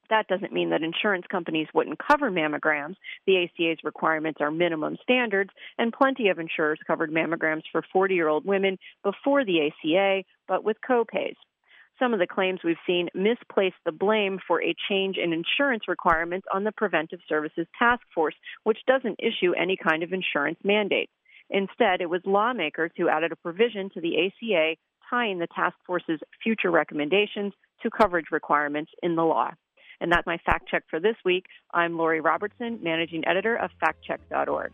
that 0.09 0.27
doesn't 0.27 0.53
mean 0.53 0.69
that 0.69 0.83
insurance 0.83 1.25
companies 1.29 1.67
wouldn't 1.73 1.99
cover 1.99 2.29
mammograms. 2.29 2.95
The 3.25 3.43
ACA's 3.43 3.79
requirements 3.83 4.41
are 4.41 4.51
minimum 4.51 4.97
standards, 5.01 5.49
and 5.77 5.93
plenty 5.93 6.29
of 6.29 6.39
insurers 6.39 6.79
covered 6.85 7.11
mammograms 7.11 7.63
for 7.71 7.83
40 7.91 8.13
year 8.13 8.27
old 8.27 8.45
women 8.45 8.77
before 9.03 9.45
the 9.45 9.67
ACA, 9.67 10.23
but 10.47 10.63
with 10.63 10.77
copays. 10.87 11.35
Some 12.03 12.13
of 12.13 12.19
the 12.19 12.27
claims 12.27 12.59
we've 12.65 12.75
seen 12.85 13.07
misplace 13.15 13.71
the 13.85 13.93
blame 13.93 14.37
for 14.45 14.61
a 14.61 14.75
change 14.89 15.15
in 15.15 15.31
insurance 15.31 15.83
requirements 15.87 16.45
on 16.53 16.65
the 16.65 16.73
Preventive 16.73 17.21
Services 17.29 17.65
Task 17.79 18.01
Force, 18.13 18.35
which 18.65 18.79
doesn't 18.85 19.19
issue 19.19 19.53
any 19.53 19.77
kind 19.77 20.03
of 20.03 20.11
insurance 20.11 20.59
mandate. 20.65 21.09
Instead, 21.49 22.01
it 22.01 22.09
was 22.09 22.19
lawmakers 22.25 22.91
who 22.97 23.07
added 23.07 23.31
a 23.31 23.37
provision 23.37 23.89
to 23.93 24.01
the 24.01 24.17
ACA 24.17 24.75
tying 25.09 25.39
the 25.39 25.47
task 25.55 25.77
force's 25.87 26.19
future 26.43 26.71
recommendations 26.71 27.53
to 27.81 27.89
coverage 27.89 28.31
requirements 28.33 28.91
in 29.01 29.15
the 29.15 29.23
law. 29.23 29.51
And 30.01 30.11
that's 30.11 30.27
my 30.27 30.39
fact 30.45 30.67
check 30.67 30.83
for 30.89 30.99
this 30.99 31.15
week. 31.23 31.45
I'm 31.73 31.97
Lori 31.97 32.19
Robertson, 32.19 32.79
managing 32.83 33.25
editor 33.25 33.55
of 33.55 33.69
factcheck.org. 33.81 34.73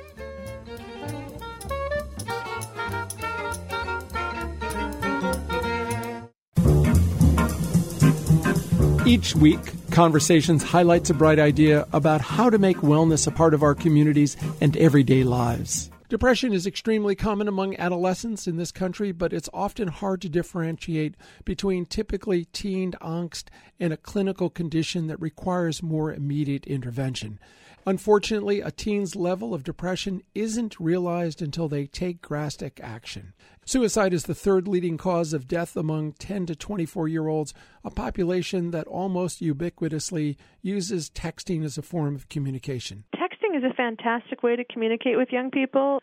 Each 9.05 9.35
week, 9.35 9.59
Conversations 9.89 10.61
highlights 10.61 11.09
a 11.09 11.15
bright 11.15 11.39
idea 11.39 11.87
about 11.91 12.21
how 12.21 12.51
to 12.51 12.59
make 12.59 12.77
wellness 12.77 13.25
a 13.25 13.31
part 13.31 13.55
of 13.55 13.63
our 13.63 13.73
communities 13.73 14.37
and 14.61 14.77
everyday 14.77 15.23
lives. 15.23 15.89
Depression 16.07 16.53
is 16.53 16.67
extremely 16.67 17.15
common 17.15 17.47
among 17.47 17.75
adolescents 17.77 18.47
in 18.47 18.57
this 18.57 18.71
country, 18.71 19.11
but 19.11 19.33
it's 19.33 19.49
often 19.53 19.87
hard 19.87 20.21
to 20.21 20.29
differentiate 20.29 21.15
between 21.45 21.87
typically 21.87 22.45
teen 22.45 22.91
angst 23.01 23.45
and 23.79 23.91
a 23.91 23.97
clinical 23.97 24.51
condition 24.51 25.07
that 25.07 25.19
requires 25.19 25.81
more 25.81 26.13
immediate 26.13 26.67
intervention. 26.67 27.39
Unfortunately, 27.87 28.61
a 28.61 28.69
teen's 28.69 29.15
level 29.15 29.53
of 29.53 29.63
depression 29.63 30.21
isn't 30.35 30.79
realized 30.79 31.41
until 31.41 31.67
they 31.67 31.87
take 31.87 32.21
drastic 32.21 32.79
action. 32.83 33.33
Suicide 33.71 34.13
is 34.13 34.25
the 34.25 34.35
third 34.35 34.67
leading 34.67 34.97
cause 34.97 35.31
of 35.31 35.47
death 35.47 35.77
among 35.77 36.11
10 36.11 36.47
to 36.47 36.57
24 36.57 37.07
year 37.07 37.29
olds, 37.29 37.53
a 37.85 37.89
population 37.89 38.71
that 38.71 38.85
almost 38.85 39.41
ubiquitously 39.41 40.35
uses 40.61 41.09
texting 41.09 41.63
as 41.63 41.77
a 41.77 41.81
form 41.81 42.13
of 42.13 42.27
communication. 42.27 43.05
Texting 43.15 43.55
is 43.55 43.63
a 43.63 43.73
fantastic 43.73 44.43
way 44.43 44.57
to 44.57 44.65
communicate 44.65 45.15
with 45.15 45.29
young 45.31 45.51
people. 45.51 46.01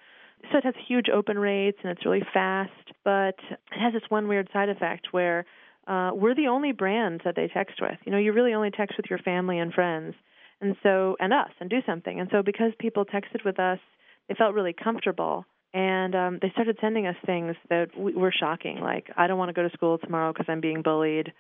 So 0.51 0.57
it 0.57 0.65
has 0.65 0.73
huge 0.89 1.11
open 1.15 1.39
rates 1.39 1.77
and 1.83 1.93
it's 1.93 2.07
really 2.07 2.23
fast, 2.33 2.73
but 3.05 3.37
it 3.51 3.79
has 3.79 3.93
this 3.93 4.09
one 4.09 4.29
weird 4.29 4.49
side 4.51 4.71
effect 4.71 5.09
where 5.11 5.45
uh, 5.87 6.13
we're 6.15 6.35
the 6.35 6.47
only 6.47 6.73
brands 6.73 7.21
that 7.27 7.37
they 7.37 7.49
text 7.53 7.83
with. 7.83 7.99
You 8.07 8.13
know, 8.13 8.19
you 8.19 8.33
really 8.33 8.55
only 8.55 8.71
text 8.71 8.97
with 8.97 9.11
your 9.11 9.19
family 9.19 9.59
and 9.59 9.75
friends 9.75 10.15
and 10.63 10.75
so 10.83 11.17
and 11.21 11.35
us 11.35 11.51
and 11.61 11.69
do 11.69 11.81
something. 11.85 12.19
And 12.19 12.31
so 12.33 12.43
because 12.43 12.73
people 12.79 13.05
texted 13.05 13.45
with 13.45 13.61
us, 13.61 13.79
they 14.27 14.35
felt 14.35 14.55
really 14.55 14.73
comfortable 14.73 15.45
and 15.75 16.15
um 16.15 16.39
they 16.41 16.51
started 16.51 16.77
sending 16.81 17.07
us 17.07 17.17
things 17.27 17.55
that 17.69 17.89
were 17.97 18.33
shocking 18.33 18.79
like 18.81 19.11
I 19.17 19.27
don't 19.27 19.39
want 19.39 19.51
to 19.51 19.53
go 19.53 19.67
to 19.67 19.75
school 19.75 19.99
tomorrow 19.99 20.33
because 20.33 20.47
I'm 20.49 20.61
being 20.61 20.83
bullied 20.83 21.33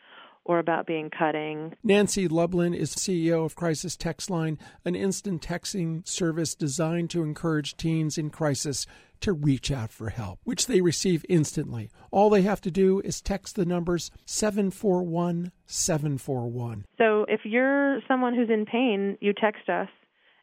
or 0.49 0.59
about 0.59 0.87
being 0.87 1.11
cutting. 1.11 1.75
Nancy 1.85 2.27
Lublin 2.27 2.73
is 2.73 2.97
CEO 2.97 3.45
of 3.45 3.55
Crisis 3.55 3.97
Text 3.97 4.31
Line, 4.31 4.59
an 4.85 4.95
instant 4.95 5.43
texting 5.43 6.09
service 6.09 6.55
designed 6.55 7.11
to 7.11 7.23
encourage 7.23 7.77
teens 7.77 8.17
in 8.17 8.31
crisis 8.31 8.87
to 9.21 9.33
reach 9.33 9.71
out 9.71 9.91
for 9.91 10.09
help, 10.09 10.38
which 10.45 10.67
they 10.67 10.81
receive 10.81 11.25
instantly. 11.29 11.91
All 12.11 12.31
they 12.31 12.43
have 12.43 12.62
to 12.62 12.71
do 12.71 13.01
is 13.01 13.21
text 13.21 13.57
the 13.57 13.67
numbers 13.67 14.11
741 14.25 15.53
741. 15.67 16.87
So 16.97 17.27
if 17.29 17.41
you're 17.45 18.01
someone 18.09 18.35
who's 18.35 18.49
in 18.49 18.64
pain, 18.64 19.19
you 19.21 19.35
text 19.35 19.69
us, 19.69 19.88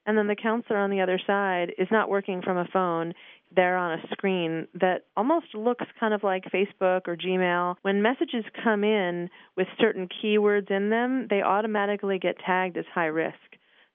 and 0.06 0.18
then 0.18 0.28
the 0.28 0.36
counselor 0.36 0.78
on 0.78 0.92
the 0.92 1.02
other 1.02 1.20
side 1.26 1.72
is 1.80 1.88
not 1.90 2.10
working 2.10 2.44
from 2.44 2.58
a 2.58 2.68
phone. 2.72 3.14
They're 3.56 3.78
on 3.78 4.00
a 4.00 4.08
screen 4.12 4.68
that 4.74 5.06
almost 5.16 5.48
looks 5.54 5.86
kind 6.00 6.14
of 6.14 6.24
like 6.24 6.44
Facebook 6.46 7.08
or 7.08 7.16
Gmail. 7.16 7.76
When 7.84 8.02
messages 8.02 8.44
come 8.64 8.84
in 8.84 9.30
with 9.56 9.68
certain 9.80 10.08
keywords 10.08 10.70
in 10.70 10.90
them, 10.90 11.28
they 11.30 11.42
automatically 11.42 12.20
get 12.20 12.36
tagged 12.46 12.78
as 12.78 12.86
high 12.94 13.06
risk. 13.06 13.36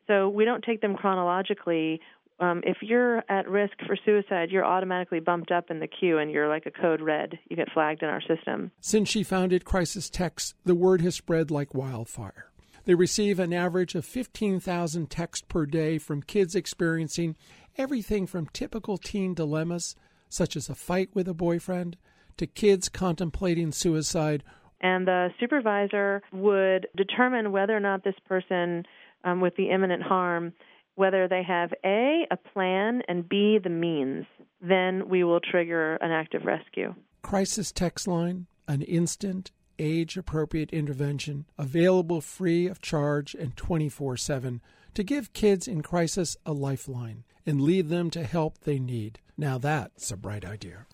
So 0.06 0.28
we 0.28 0.44
don't 0.44 0.64
take 0.64 0.80
them 0.80 0.96
chronologically 0.96 2.00
um, 2.40 2.62
if 2.64 2.78
you're 2.80 3.22
at 3.30 3.48
risk 3.48 3.74
for 3.86 3.96
suicide, 4.04 4.50
you're 4.50 4.64
automatically 4.64 5.20
bumped 5.20 5.52
up 5.52 5.70
in 5.70 5.78
the 5.78 5.86
queue 5.86 6.18
and 6.18 6.30
you're 6.30 6.48
like 6.48 6.64
a 6.64 6.70
code 6.70 7.02
red. 7.02 7.38
You 7.48 7.56
get 7.56 7.70
flagged 7.72 8.02
in 8.02 8.08
our 8.08 8.22
system. 8.22 8.72
Since 8.80 9.10
she 9.10 9.22
founded 9.22 9.66
Crisis 9.66 10.08
Text, 10.08 10.54
the 10.64 10.74
word 10.74 11.02
has 11.02 11.14
spread 11.14 11.50
like 11.50 11.74
wildfire. 11.74 12.50
They 12.86 12.94
receive 12.94 13.38
an 13.38 13.52
average 13.52 13.94
of 13.94 14.06
15,000 14.06 15.10
texts 15.10 15.44
per 15.46 15.66
day 15.66 15.98
from 15.98 16.22
kids 16.22 16.54
experiencing 16.54 17.36
everything 17.76 18.26
from 18.26 18.46
typical 18.52 18.98
teen 18.98 19.34
dilemmas, 19.34 19.96
such 20.28 20.56
as 20.56 20.68
a 20.68 20.74
fight 20.74 21.10
with 21.14 21.28
a 21.28 21.34
boyfriend, 21.34 21.96
to 22.36 22.46
kids 22.46 22.88
contemplating 22.88 23.72
suicide. 23.72 24.42
And 24.80 25.06
the 25.06 25.28
supervisor 25.38 26.22
would 26.32 26.86
determine 26.96 27.52
whether 27.52 27.76
or 27.76 27.80
not 27.80 28.04
this 28.04 28.14
person 28.26 28.84
um, 29.24 29.40
with 29.40 29.54
the 29.56 29.70
imminent 29.70 30.02
harm 30.02 30.54
whether 31.00 31.26
they 31.28 31.42
have 31.42 31.72
A, 31.82 32.26
a 32.30 32.36
plan, 32.36 33.00
and 33.08 33.26
B, 33.26 33.58
the 33.62 33.70
means, 33.70 34.26
then 34.60 35.08
we 35.08 35.24
will 35.24 35.40
trigger 35.40 35.96
an 35.96 36.10
active 36.10 36.44
rescue. 36.44 36.94
Crisis 37.22 37.72
text 37.72 38.06
line, 38.06 38.46
an 38.68 38.82
instant, 38.82 39.50
age 39.78 40.18
appropriate 40.18 40.70
intervention, 40.74 41.46
available 41.56 42.20
free 42.20 42.66
of 42.66 42.82
charge 42.82 43.34
and 43.34 43.56
24 43.56 44.18
7 44.18 44.60
to 44.94 45.02
give 45.02 45.32
kids 45.32 45.68
in 45.68 45.82
crisis 45.82 46.36
a 46.44 46.52
lifeline 46.52 47.24
and 47.46 47.60
lead 47.60 47.88
them 47.88 48.10
to 48.10 48.24
help 48.24 48.60
they 48.60 48.78
need. 48.78 49.20
Now 49.36 49.58
that's 49.58 50.10
a 50.10 50.16
bright 50.16 50.44
idea. 50.44 50.86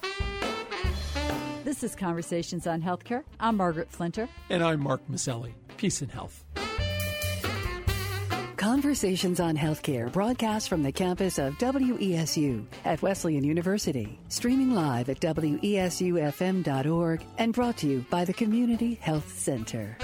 This 1.64 1.82
is 1.82 1.96
Conversations 1.96 2.66
on 2.66 2.80
Healthcare. 2.80 3.24
I'm 3.40 3.56
Margaret 3.56 3.90
Flinter. 3.90 4.28
And 4.50 4.62
I'm 4.62 4.80
Mark 4.80 5.06
Masselli. 5.09 5.54
Peace 5.76 6.00
and 6.00 6.11
health. 6.11 6.44
Conversations 8.56 9.38
on 9.38 9.56
Healthcare 9.56 10.11
broadcast 10.11 10.68
from 10.68 10.82
the 10.82 10.90
campus 10.90 11.38
of 11.38 11.54
WESU 11.59 12.64
at 12.85 13.02
Wesleyan 13.02 13.44
University, 13.44 14.18
streaming 14.28 14.72
live 14.72 15.09
at 15.09 15.20
WESUFM.org 15.20 17.22
and 17.38 17.52
brought 17.52 17.76
to 17.78 17.87
you 17.87 18.04
by 18.11 18.24
the 18.24 18.32
Community 18.32 18.94
Health 18.94 19.38
Center. 19.38 19.96